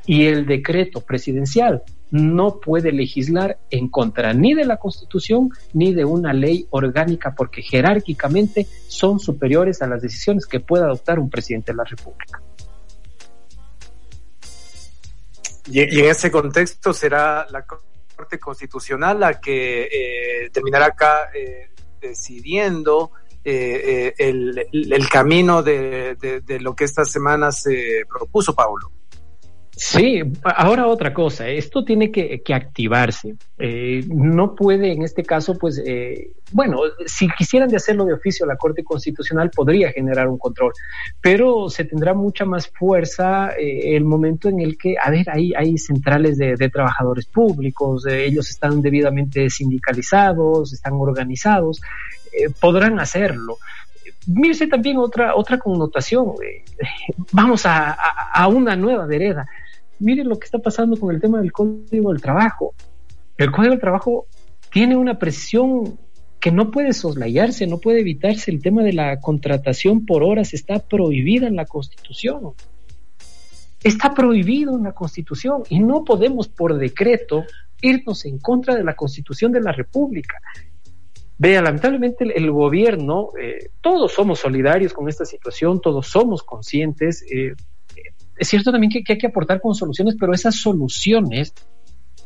y 0.05 0.25
el 0.25 0.45
decreto 0.45 1.01
presidencial 1.01 1.83
no 2.13 2.59
puede 2.59 2.91
legislar 2.91 3.57
en 3.71 3.87
contra 3.89 4.33
ni 4.33 4.53
de 4.53 4.65
la 4.65 4.77
Constitución 4.77 5.49
ni 5.73 5.95
de 5.95 6.05
una 6.05 6.31
ley 6.31 6.67
orgánica 6.69 7.33
porque 7.35 7.63
jerárquicamente 7.63 8.67
son 8.87 9.19
superiores 9.19 9.81
a 9.81 9.87
las 9.87 10.03
decisiones 10.03 10.45
que 10.45 10.59
pueda 10.59 10.85
adoptar 10.85 11.17
un 11.17 11.31
presidente 11.31 11.71
de 11.71 11.77
la 11.77 11.85
República. 11.85 12.39
Y, 15.65 15.79
en 15.79 16.05
ese 16.05 16.29
contexto 16.29 16.93
será 16.93 17.47
la 17.49 17.65
Corte 17.65 18.37
Constitucional 18.37 19.19
la 19.19 19.39
que 19.39 19.85
eh, 19.85 20.49
terminará 20.51 20.85
acá 20.85 21.31
eh, 21.33 21.71
decidiendo 21.99 23.09
eh, 23.43 24.13
el, 24.19 25.09
camino 25.09 25.63
de, 25.63 26.15
de, 26.15 26.59
lo 26.59 26.75
que 26.75 26.83
esta 26.83 27.05
semana 27.05 27.51
se 27.51 28.03
propuso, 28.07 28.53
Paulo. 28.53 28.91
Sí, 29.75 30.21
ahora 30.43 30.85
otra 30.85 31.13
cosa, 31.15 31.47
esto 31.47 31.83
tiene 31.83 32.11
que, 32.11 32.41
activarse. 32.53 33.35
Eh, 33.57 34.03
no 34.07 34.53
puede 34.53 34.91
en 34.91 35.01
este 35.01 35.23
caso, 35.23 35.57
pues, 35.57 35.81
eh, 35.83 36.31
bueno, 36.51 36.77
si 37.07 37.27
quisieran 37.29 37.69
de 37.69 37.77
hacerlo 37.77 38.05
de 38.05 38.13
oficio 38.13 38.45
la 38.45 38.55
Corte 38.55 38.83
Constitucional 38.83 39.49
podría 39.49 39.91
generar 39.91 40.27
un 40.27 40.37
control, 40.37 40.73
pero 41.19 41.69
se 41.69 41.85
tendrá 41.85 42.13
mucha 42.13 42.45
más 42.45 42.67
fuerza 42.67 43.53
eh, 43.57 43.95
el 43.95 44.05
momento 44.05 44.47
en 44.47 44.59
el 44.59 44.77
que, 44.77 44.95
a 45.01 45.09
ver, 45.09 45.27
hay, 45.31 45.77
centrales 45.79 46.37
de, 46.37 46.69
trabajadores 46.69 47.25
públicos, 47.25 48.05
ellos 48.05 48.49
están 48.49 48.81
debidamente 48.81 49.49
sindicalizados, 49.49 50.71
están 50.71 50.93
organizados, 50.93 51.81
podrán 52.59 52.99
hacerlo 52.99 53.57
mírese 54.27 54.67
también 54.67 54.97
otra, 54.97 55.35
otra 55.35 55.57
connotación. 55.57 56.33
vamos 57.31 57.63
a, 57.65 58.47
una 58.47 58.75
nueva 58.75 59.05
vereda 59.05 59.47
miren 60.03 60.29
lo 60.29 60.37
que 60.37 60.45
está 60.45 60.59
pasando 60.59 60.97
con 60.97 61.13
el 61.13 61.21
tema 61.21 61.39
del 61.39 61.51
código 61.51 62.11
del 62.11 62.21
trabajo. 62.21 62.73
El 63.37 63.51
código 63.51 63.71
del 63.71 63.79
trabajo 63.79 64.27
tiene 64.71 64.95
una 64.95 65.17
presión 65.17 65.97
que 66.39 66.51
no 66.51 66.71
puede 66.71 66.93
soslayarse, 66.93 67.67
no 67.67 67.79
puede 67.79 68.01
evitarse. 68.01 68.51
El 68.51 68.61
tema 68.61 68.83
de 68.83 68.93
la 68.93 69.19
contratación 69.19 70.05
por 70.05 70.23
horas 70.23 70.53
está 70.53 70.79
prohibida 70.79 71.47
en 71.47 71.55
la 71.55 71.65
Constitución. 71.65 72.53
Está 73.81 74.13
prohibido 74.13 74.75
en 74.75 74.83
la 74.83 74.91
Constitución 74.93 75.63
y 75.69 75.79
no 75.79 76.03
podemos 76.03 76.49
por 76.49 76.77
decreto 76.77 77.45
irnos 77.81 78.25
en 78.25 78.39
contra 78.39 78.75
de 78.75 78.83
la 78.83 78.95
Constitución 78.95 79.51
de 79.51 79.61
la 79.61 79.71
República. 79.71 80.37
Vea, 81.37 81.61
lamentablemente 81.61 82.25
el, 82.35 82.51
gobierno, 82.51 83.29
eh, 83.41 83.69
todos 83.81 84.13
somos 84.13 84.39
solidarios 84.39 84.93
con 84.93 85.09
esta 85.09 85.25
situación, 85.25 85.81
todos 85.81 86.07
somos 86.07 86.43
conscientes, 86.43 87.25
eh, 87.31 87.53
es 88.37 88.47
cierto 88.47 88.71
también 88.71 88.91
que, 88.91 89.03
hay 89.07 89.17
que 89.17 89.27
aportar 89.27 89.61
con 89.61 89.75
soluciones, 89.75 90.15
pero 90.19 90.33
esas 90.33 90.55
soluciones 90.55 91.53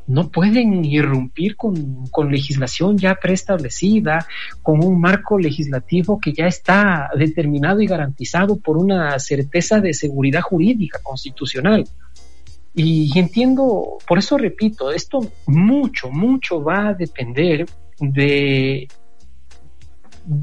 no 0.08 0.30
pueden 0.30 0.86
irrumpir 0.86 1.58
con, 1.58 2.10
legislación 2.30 2.98
ya 2.98 3.16
preestablecida, 3.16 4.26
con 4.62 4.84
un 4.84 5.00
marco 5.02 5.38
legislativo 5.38 6.20
que 6.20 6.32
ya 6.32 6.48
está 6.48 7.10
determinado 7.18 7.82
y 7.82 7.88
garantizado 7.88 8.56
por 8.58 8.78
una 8.78 9.20
certeza 9.20 9.82
de 9.82 9.94
seguridad 9.94 10.42
jurídica 10.42 11.00
constitucional. 11.04 11.84
Y, 12.74 13.18
entiendo, 13.18 13.98
por 14.08 14.20
eso 14.20 14.38
repito, 14.38 14.92
esto 14.92 15.20
mucho, 15.48 16.10
mucho 16.10 16.64
va 16.64 16.90
a 16.90 16.94
depender 16.94 17.66
de, 18.00 18.88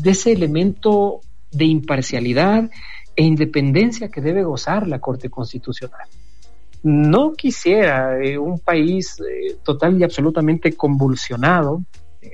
ese 0.05 0.33
elemento 0.33 1.21
de 1.53 1.65
imparcialidad 1.65 2.69
e 3.17 3.23
independencia 3.23 4.09
que 4.09 4.21
debe 4.21 4.43
gozar 4.43 4.87
la 4.87 4.99
Corte 4.99 5.31
Constitucional. 5.31 6.09
No 6.83 7.33
quisiera 7.33 8.23
eh, 8.23 8.37
un 8.39 8.59
país 8.59 9.17
eh, 9.21 9.57
total 9.63 9.99
y 9.99 10.05
absolutamente 10.05 10.75
convulsionado. 10.75 11.83
Eh, 12.21 12.29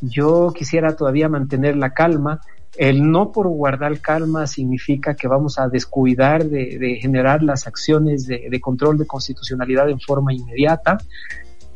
yo 0.00 0.52
quisiera 0.54 0.94
todavía 0.94 1.28
mantener 1.28 1.76
la 1.76 1.94
calma. 1.94 2.40
El 2.76 3.10
no 3.10 3.32
por 3.32 3.48
guardar 3.48 4.00
calma 4.00 4.46
significa 4.46 5.14
que 5.14 5.28
vamos 5.28 5.58
a 5.58 5.68
descuidar 5.68 6.44
de, 6.44 6.98
generar 7.00 7.42
las 7.42 7.66
acciones 7.66 8.26
de, 8.26 8.60
control 8.60 8.98
de 8.98 9.06
constitucionalidad 9.06 9.88
en 9.88 9.98
forma 9.98 10.34
inmediata. 10.34 10.98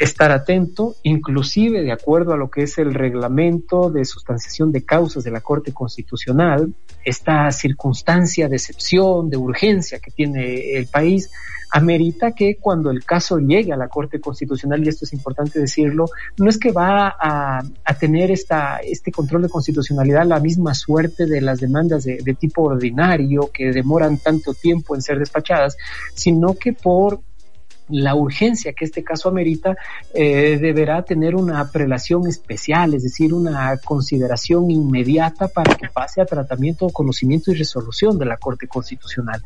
Estar 0.01 0.33
atento, 0.33 0.97
inclusive 1.03 1.83
de 1.83 1.93
acuerdo 1.93 2.33
a 2.33 2.39
lo 2.39 2.51
que 2.51 2.63
es 2.63 2.79
el 2.79 2.95
reglamento 2.95 3.91
de 3.91 4.07
sustanciación 4.07 4.73
de 4.73 4.83
causas 4.83 5.25
de 5.25 5.31
la 5.31 5.43
Corte 5.43 5.75
Constitucional, 5.75 6.73
esta 7.05 7.51
circunstancia 7.51 8.49
de 8.49 8.57
excepción, 8.57 9.29
de 9.29 9.37
urgencia 9.37 9.99
que 9.99 10.11
tiene 10.11 10.73
el 10.73 10.87
país, 10.87 11.31
amerita 11.73 12.33
que 12.33 12.57
cuando 12.57 12.91
el 12.91 13.05
caso 13.05 13.39
llegue 13.39 13.75
a 13.75 13.77
la 13.77 13.89
Corte 13.89 14.21
Constitucional, 14.21 14.83
y 14.83 14.89
esto 14.89 15.05
es 15.05 15.13
importante 15.13 15.61
decirlo, 15.61 16.07
no 16.39 16.49
es 16.49 16.59
que 16.59 16.73
va 16.73 17.15
a, 17.21 17.63
tener 18.01 18.31
esta, 18.31 18.79
este 18.79 19.13
control 19.13 19.43
de 19.43 19.51
constitucionalidad 19.51 20.25
la 20.25 20.41
misma 20.41 20.73
suerte 20.73 21.27
de 21.27 21.43
las 21.43 21.61
demandas 21.61 22.05
de, 22.05 22.23
de 22.25 22.35
tipo 22.35 22.63
ordinario 22.63 23.51
que 23.53 23.71
demoran 23.71 24.17
tanto 24.17 24.55
tiempo 24.55 24.95
en 24.95 25.03
ser 25.03 25.19
despachadas, 25.19 25.77
sino 26.15 26.55
que 26.55 26.73
por 26.73 27.21
la 27.91 28.15
urgencia 28.15 28.73
que 28.73 28.85
este 28.85 29.05
caso 29.05 29.29
amerita 29.29 29.77
eh, 30.15 30.59
deberá 30.61 31.03
tener 31.03 31.35
una 31.35 31.71
prelación 31.71 32.27
especial, 32.27 32.95
es 32.95 33.03
decir, 33.03 33.35
una 33.35 33.77
consideración 33.79 34.71
inmediata 34.71 35.49
para 35.49 35.75
que 35.75 35.89
pase 35.89 36.21
a 36.21 36.27
tratamiento, 36.27 36.89
conocimiento 36.91 37.51
y 37.51 37.55
resolución 37.55 38.19
de 38.19 38.27
la 38.27 38.37
Corte 38.37 38.67
Constitucional. 38.67 39.43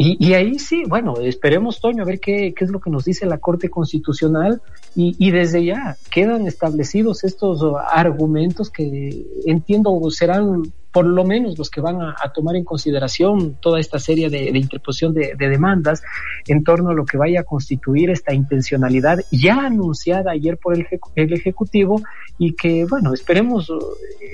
Y, 0.00 0.32
ahí 0.34 0.60
sí, 0.60 0.84
bueno, 0.86 1.16
esperemos, 1.18 1.80
Toño, 1.80 2.04
a 2.04 2.06
ver 2.06 2.20
qué, 2.20 2.54
qué, 2.54 2.64
es 2.64 2.70
lo 2.70 2.78
que 2.78 2.88
nos 2.88 3.04
dice 3.04 3.26
la 3.26 3.38
Corte 3.38 3.68
Constitucional 3.68 4.62
y, 4.94 5.16
y, 5.18 5.32
desde 5.32 5.64
ya 5.64 5.96
quedan 6.08 6.46
establecidos 6.46 7.24
estos 7.24 7.64
argumentos 7.90 8.70
que 8.70 9.26
entiendo 9.44 10.00
serán 10.10 10.72
por 10.98 11.06
lo 11.06 11.22
menos 11.22 11.56
los 11.56 11.70
que 11.70 11.80
van 11.80 12.02
a, 12.02 12.16
tomar 12.34 12.56
en 12.56 12.64
consideración 12.64 13.54
toda 13.60 13.78
esta 13.78 14.00
serie 14.00 14.30
de, 14.30 14.48
interposición 14.48 15.14
de, 15.14 15.36
demandas 15.38 16.02
en 16.48 16.64
torno 16.64 16.90
a 16.90 16.92
lo 16.92 17.04
que 17.04 17.16
vaya 17.16 17.42
a 17.42 17.44
constituir 17.44 18.10
esta 18.10 18.34
intencionalidad 18.34 19.20
ya 19.30 19.66
anunciada 19.66 20.32
ayer 20.32 20.58
por 20.58 20.74
el, 20.74 21.32
Ejecutivo 21.32 22.02
y 22.36 22.54
que, 22.54 22.84
bueno, 22.84 23.14
esperemos 23.14 23.70
uh, 23.70 23.78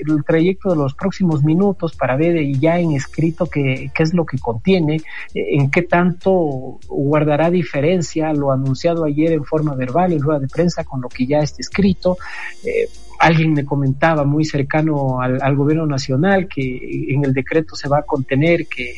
el 0.07 0.23
trayecto 0.25 0.71
de 0.71 0.77
los 0.77 0.95
próximos 0.95 1.43
minutos 1.43 1.95
para 1.95 2.15
ver 2.15 2.35
ya 2.57 2.79
en 2.79 2.93
escrito 2.93 3.45
qué, 3.45 3.91
es 3.95 4.13
lo 4.15 4.25
que 4.25 4.39
contiene, 4.39 5.01
en 5.35 5.69
qué 5.69 5.83
tanto 5.83 6.79
guardará 6.87 7.51
diferencia 7.51 8.33
lo 8.33 8.51
anunciado 8.51 9.03
ayer 9.05 9.33
en 9.33 9.43
forma 9.43 9.75
verbal 9.75 10.13
en 10.13 10.21
rueda 10.21 10.39
de 10.39 10.47
prensa 10.47 10.83
con 10.83 10.99
lo 10.99 11.09
que 11.09 11.27
ya 11.27 11.41
está 11.41 11.57
escrito. 11.59 12.17
Eh, 12.63 12.89
alguien 13.19 13.53
me 13.53 13.65
comentaba 13.65 14.23
muy 14.23 14.45
cercano 14.45 15.21
al, 15.21 15.55
gobierno 15.55 15.85
nacional 15.85 16.47
que 16.47 17.13
en 17.13 17.23
el 17.23 17.33
decreto 17.33 17.75
se 17.75 17.89
va 17.89 17.99
a 17.99 18.03
contener 18.03 18.67
que 18.67 18.93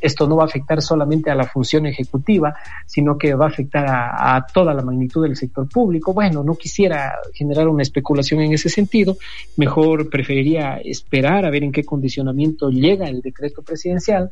esto 0.00 0.28
no 0.28 0.36
va 0.36 0.44
a 0.44 0.46
afectar 0.46 0.80
solamente 0.82 1.30
a 1.30 1.34
la 1.34 1.44
función 1.44 1.86
ejecutiva, 1.86 2.54
sino 2.86 3.16
que 3.18 3.34
va 3.34 3.46
a 3.46 3.48
afectar 3.48 3.86
a, 3.88 4.46
toda 4.52 4.74
la 4.74 4.82
magnitud 4.82 5.22
del 5.22 5.36
sector 5.36 5.68
público. 5.68 6.12
Bueno, 6.12 6.44
no 6.44 6.54
quisiera 6.54 7.14
generar 7.32 7.66
una 7.68 7.82
especulación 7.82 8.40
en 8.40 8.52
ese 8.52 8.68
sentido, 8.68 9.16
mejor 9.56 10.08
preferiría 10.08 10.76
esperar 10.76 11.44
a 11.44 11.50
ver 11.50 11.64
en 11.64 11.72
qué 11.72 11.84
condicionamiento 11.84 12.70
llega 12.70 13.08
el 13.08 13.20
decreto 13.20 13.62
presidencial 13.62 14.30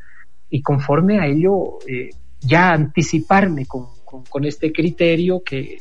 y 0.49 0.61
conforme 0.61 1.19
a 1.19 1.25
ello 1.25 1.79
eh, 1.87 2.11
ya 2.39 2.71
anticiparme 2.71 3.65
con 3.65 4.45
este 4.45 4.71
criterio 4.71 5.41
que 5.43 5.79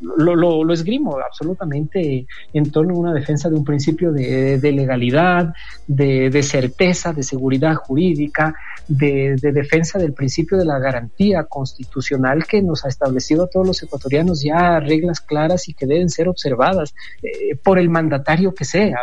lo, 0.00 0.64
lo, 0.64 0.72
esgrimo 0.72 1.18
absolutamente 1.18 2.26
en 2.52 2.70
torno 2.70 2.94
a 2.94 2.98
una 2.98 3.12
defensa 3.12 3.48
de 3.48 3.56
un 3.56 3.64
principio 3.64 4.12
de, 4.12 4.58
legalidad, 4.72 5.54
de, 5.86 6.42
certeza, 6.42 7.12
de 7.12 7.22
seguridad 7.22 7.74
jurídica, 7.74 8.54
de, 8.88 9.36
defensa 9.40 9.98
del 9.98 10.12
principio 10.12 10.58
de 10.58 10.64
la 10.64 10.78
garantía 10.78 11.44
constitucional 11.44 12.44
que 12.46 12.62
nos 12.62 12.84
ha 12.84 12.88
establecido 12.88 13.44
a 13.44 13.48
todos 13.48 13.66
los 13.66 13.82
ecuatorianos 13.82 14.42
ya 14.42 14.80
reglas 14.80 15.20
claras 15.20 15.68
y 15.68 15.74
que 15.74 15.86
deben 15.86 16.10
ser 16.10 16.28
observadas 16.28 16.94
eh, 17.22 17.56
por 17.62 17.78
el 17.78 17.88
mandatario 17.88 18.54
que 18.54 18.64
sea. 18.64 18.98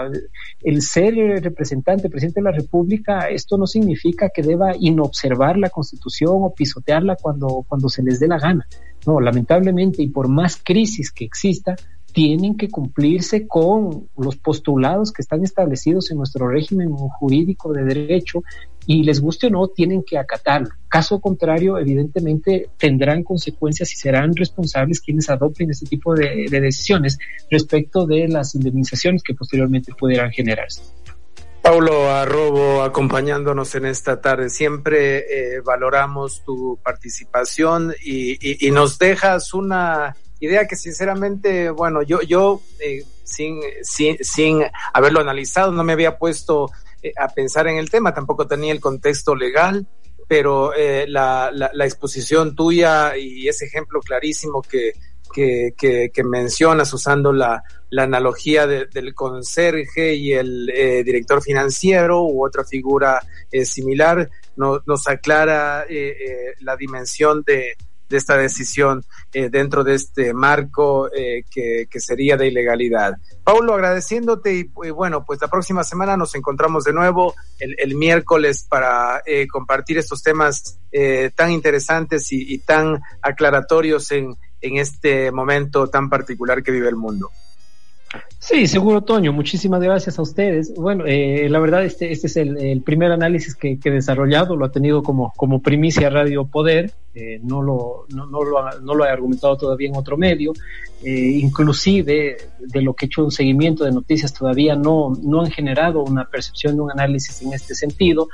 El 0.62 0.82
ser 0.82 1.15
representante, 1.41 2.10
presidente 2.10 2.41
de 2.41 2.45
la 2.45 2.51
República, 2.51 3.27
esto 3.30 3.58
no 3.58 3.65
significa 3.65 4.30
que 4.30 4.43
deba 4.43 4.75
inobservar 4.77 5.58
la 5.58 5.69
constitución 5.69 6.38
o 6.41 6.54
pisotearla 6.54 7.15
cuando, 7.15 7.65
cuando 7.67 7.89
se 7.89 8.04
les 8.04 8.19
dé 8.19 8.27
la 8.27 8.38
gana. 8.38 8.67
No, 9.06 9.20
lamentablemente, 9.20 10.04
y 10.04 10.10
por 10.10 10.28
más 10.28 10.60
crisis 10.64 11.12
que 11.12 11.26
exista, 11.26 11.76
tienen 12.12 12.58
que 12.58 12.70
cumplirse 12.70 13.48
con 13.48 14.10
los 14.18 14.36
postulados 14.36 15.12
que 15.12 15.22
están 15.22 15.44
establecidos 15.44 16.12
en 16.12 16.18
nuestro 16.18 16.48
régimen 16.48 16.90
jurídico 16.92 17.72
de 17.74 17.84
derecho 17.84 18.44
y 18.86 19.04
les 19.04 19.22
guste 19.22 19.48
o 19.48 19.50
no, 19.50 19.68
tienen 19.68 20.04
que 20.04 20.18
acatarlo. 20.18 20.70
Caso 20.88 21.20
contrario, 21.20 21.78
evidentemente 21.78 22.70
tendrán 22.78 23.24
consecuencias 23.24 23.92
y 23.94 23.96
serán 23.96 24.36
responsables 24.36 25.00
quienes 25.00 25.30
adopten 25.30 25.70
este 25.70 25.86
tipo 25.86 26.16
de, 26.16 26.48
decisiones 26.50 27.18
respecto 27.50 28.06
de 28.06 28.28
las 28.28 28.56
indemnizaciones 28.56 29.24
que 29.24 29.36
posteriormente 29.36 29.94
pudieran 29.98 30.32
generarse. 30.32 30.82
Paulo 31.62 32.10
Arrobo 32.10 32.82
acompañándonos 32.82 33.76
en 33.76 33.86
esta 33.86 34.19
tarde. 34.19 34.50
Siempre 34.50 35.19
eh, 35.56 35.62
valoramos 35.62 36.43
tu 36.43 36.80
participación 36.84 37.93
y, 38.04 38.71
nos 38.71 38.97
dejas 38.97 39.54
una 39.54 40.15
idea 40.39 40.67
que 40.67 40.76
sinceramente, 40.76 41.69
bueno, 41.69 42.02
yo, 42.02 42.21
yo 42.21 42.62
eh, 42.80 43.04
sin, 43.24 43.60
sin, 43.84 44.17
sin 44.21 44.63
haberlo 44.93 45.19
analizado 45.19 45.71
no 45.71 45.84
me 45.84 45.93
había 45.93 46.17
puesto 46.17 46.71
eh, 47.04 47.13
a 47.15 47.28
pensar 47.28 47.67
en 47.67 47.78
el 47.78 47.91
tema, 47.91 48.13
tampoco 48.13 48.47
tenía 48.47 48.71
el 48.74 48.80
contexto 48.80 49.36
legal, 49.36 49.88
pero 50.28 50.71
la, 51.08 51.52
la, 51.54 51.69
la 51.74 51.86
exposición 51.86 52.56
tuya 52.56 53.17
y 53.17 53.50
ese 53.50 53.65
ejemplo 53.65 54.00
clarísimo 54.00 54.62
que, 54.62 54.93
que, 55.32 55.74
que, 55.78 56.24
mencionas 56.24 56.94
usando 56.94 57.32
la, 57.32 57.63
la 57.89 58.04
analogía 58.04 58.67
del 58.67 59.13
conserje 59.13 60.15
y 60.15 60.34
el 60.34 60.70
eh, 60.70 61.04
director 61.04 61.41
financiero 61.41 62.24
u 62.24 62.46
otra 62.46 62.63
figura 62.63 63.22
eh, 63.52 63.65
similar, 63.65 64.30
nos 64.56 65.08
aclara 65.08 65.86
eh, 65.89 66.54
la 66.60 66.76
dimensión 66.78 67.44
de, 67.46 67.76
de, 68.08 68.17
esta 68.17 68.38
decisión 68.38 69.04
dentro 69.32 69.84
de 69.84 69.96
este 69.96 70.34
marco 70.34 71.10
que, 71.50 71.88
que, 71.89 72.00
sería 72.00 72.38
de 72.38 72.48
ilegalidad. 72.48 73.15
Paulo, 73.44 73.74
agradeciéndote 73.74 74.54
y, 74.54 74.89
bueno, 74.91 75.26
pues 75.26 75.41
la 75.41 75.48
próxima 75.48 75.84
semana 75.84 76.15
nos 76.15 76.36
encontramos 76.36 76.84
de 76.84 76.94
nuevo 76.94 77.34
el, 77.60 77.76
el 77.80 77.96
miércoles 77.96 78.65
para 78.70 79.24
compartir 79.52 79.98
estos 79.98 80.22
temas 80.22 80.80
tan 81.36 81.52
interesantes 81.52 82.32
y, 82.32 82.54
y 82.54 82.60
tan 82.60 83.02
aclaratorios 83.22 84.12
en 84.12 84.36
en 84.62 84.78
este 84.78 85.32
momento 85.32 85.88
tan 85.88 86.10
particular 86.10 86.63
que 86.63 86.71
vive 86.71 86.89
el 86.89 86.95
mundo. 86.95 87.32
Sí, 88.39 88.67
seguro, 88.67 89.02
Toño. 89.02 89.32
Muchísimas 89.32 89.82
gracias 89.82 90.17
a 90.17 90.21
ustedes. 90.21 90.74
Bueno, 90.74 91.06
eh, 91.06 91.47
la 91.47 91.60
verdad, 91.60 91.86
este, 91.86 92.12
este 92.12 92.28
es 92.28 92.38
el, 92.38 92.82
primer 92.82 93.12
análisis 93.12 93.56
que, 93.56 93.78
he 93.84 93.89
desarrollado. 93.89 94.56
Lo 94.56 94.65
ha 94.65 94.71
tenido 94.71 95.04
como, 95.04 95.32
como 95.38 95.62
primicia 95.62 96.10
Radio 96.10 96.45
Poder. 96.45 96.91
Eh, 97.13 97.39
no, 97.43 97.62
lo, 97.62 98.06
no, 98.10 98.26
no, 98.26 98.43
lo 98.43 98.60
ha, 98.60 98.80
no 98.82 98.95
lo 98.95 99.06
he 99.06 99.10
argumentado 99.10 99.58
todavía 99.58 99.89
en 99.89 99.95
otro 99.95 100.17
medio. 100.17 100.54
Eh, 101.04 101.39
inclusive, 101.41 102.38
de 102.60 102.82
lo 102.82 102.95
que 102.95 103.06
he 103.06 103.08
hecho 103.08 103.24
un 103.24 103.32
seguimiento 103.32 103.86
de 103.86 103.91
noticias, 103.91 104.34
todavía 104.34 104.76
no, 104.76 105.13
no 105.21 105.41
han 105.41 105.52
generado 105.52 106.04
una 106.04 106.26
percepción 106.26 106.76
de 106.76 106.82
un 106.82 106.91
análisis 106.91 107.41
en 107.43 107.54
este 107.54 107.76
sentido. 107.76 108.28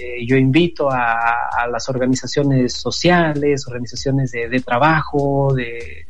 Eh, 0.00 0.24
yo 0.24 0.36
invito 0.36 0.88
a, 0.90 1.66
las 1.72 1.88
organizaciones 1.88 2.72
sociales, 2.74 3.66
organizaciones 3.66 4.30
de, 4.30 4.62
trabajo, 4.64 5.52
de 5.54 6.06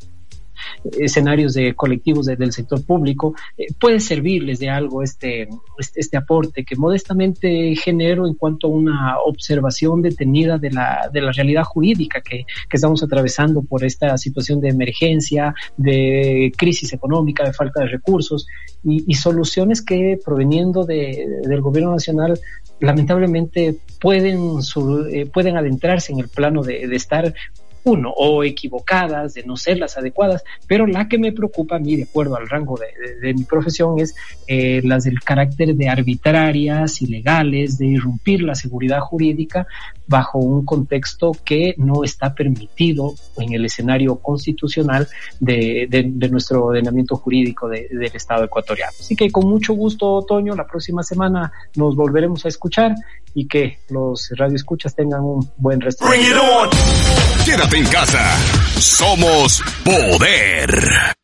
escenarios 1.01 1.55
de 1.55 1.74
colectivos 1.74 2.27
del 2.27 2.53
sector 2.53 2.85
público, 2.85 3.35
eh, 3.57 3.66
puede 3.81 3.98
servirles 3.98 4.59
de 4.59 4.68
algo 4.68 5.03
este, 5.03 5.48
este, 5.79 6.01
este, 6.01 6.16
aporte 6.18 6.64
que 6.64 6.77
modestamente 6.77 7.74
genero 7.77 8.27
en 8.27 8.35
cuanto 8.35 8.66
a 8.66 8.70
una 8.70 9.18
observación 9.24 10.03
detenida 10.03 10.59
de 10.59 10.70
la, 10.70 11.09
de 11.11 11.22
la 11.22 11.33
realidad 11.33 11.64
jurídica 11.64 12.20
que, 12.20 12.44
que 12.68 12.77
estamos 12.77 13.03
atravesando 13.03 13.62
por 13.62 13.85
esta 13.85 14.16
situación 14.18 14.61
de 14.61 14.68
emergencia, 14.68 15.55
de 15.77 16.53
crisis 16.57 16.92
económica, 16.92 17.44
de 17.44 17.55
falta 17.55 17.81
de 17.81 17.88
recursos 17.88 18.46
y, 18.85 19.14
soluciones 19.14 19.83
que 19.83 20.18
proveniendo 20.24 20.85
de, 20.85 21.27
del 21.42 21.61
gobierno 21.61 21.92
nacional 21.92 22.38
lamentablemente 22.80 23.76
pueden, 24.00 24.58
eh, 25.12 25.26
pueden 25.26 25.56
adentrarse 25.56 26.12
en 26.12 26.20
el 26.20 26.28
plano 26.28 26.62
de, 26.62 26.86
de 26.86 26.96
estar 26.96 27.35
uno, 27.85 28.10
o 28.10 28.44
equivocadas, 28.44 29.35
de 29.35 29.44
no 29.44 29.56
ser 29.56 29.79
las 29.79 29.96
adecuadas, 29.96 30.44
pero 30.66 30.87
la 30.87 31.08
que 31.08 31.18
me 31.18 31.33
preocupa 31.33 31.76
a 31.76 31.79
mí, 31.79 31.96
de 31.96 32.04
acuerdo 32.04 32.37
al 32.37 32.48
rango 32.48 32.79
de, 33.22 33.35
mi 33.35 33.44
profesión, 33.44 33.98
es 33.98 34.14
eh, 34.46 34.81
las 34.85 35.04
del 35.04 35.20
carácter 35.20 35.74
de 35.74 35.88
arbitrarias, 35.88 37.00
ilegales, 37.02 37.79
de 37.79 37.87
irrumpir 37.87 38.42
la 38.42 38.54
seguridad 38.54 39.00
jurídica 39.00 39.66
bajo 40.09 40.38
un 40.38 40.65
contexto 40.65 41.33
que 41.44 41.75
no 41.77 42.02
está 42.02 42.35
permitido 42.35 43.15
en 43.37 43.52
el 43.52 43.65
escenario 43.67 44.17
constitucional 44.17 45.06
de, 45.38 45.87
de 45.88 46.29
nuestro 46.29 46.65
ordenamiento 46.65 47.17
jurídico 47.17 47.69
del 47.69 48.11
Estado 48.15 48.44
ecuatoriano. 48.44 48.92
Así 48.98 49.15
que 49.15 49.31
con 49.31 49.48
mucho 49.48 49.75
gusto, 49.75 50.15
Otoño, 50.15 50.54
la 50.54 50.67
próxima 50.67 51.02
semana 51.02 51.52
nos 51.77 51.94
volveremos 51.94 52.44
a 52.44 52.48
escuchar 52.48 52.94
y 53.35 53.46
que 53.46 53.79
los 53.90 54.31
radioescuchas 54.37 54.94
tengan 54.94 55.21
un 55.21 55.48
buen 55.56 55.81
resto. 55.81 56.04
Quédate 57.44 57.79
en 57.79 57.87
casa. 57.87 58.37
Somos 58.79 59.63
poder. 59.85 61.17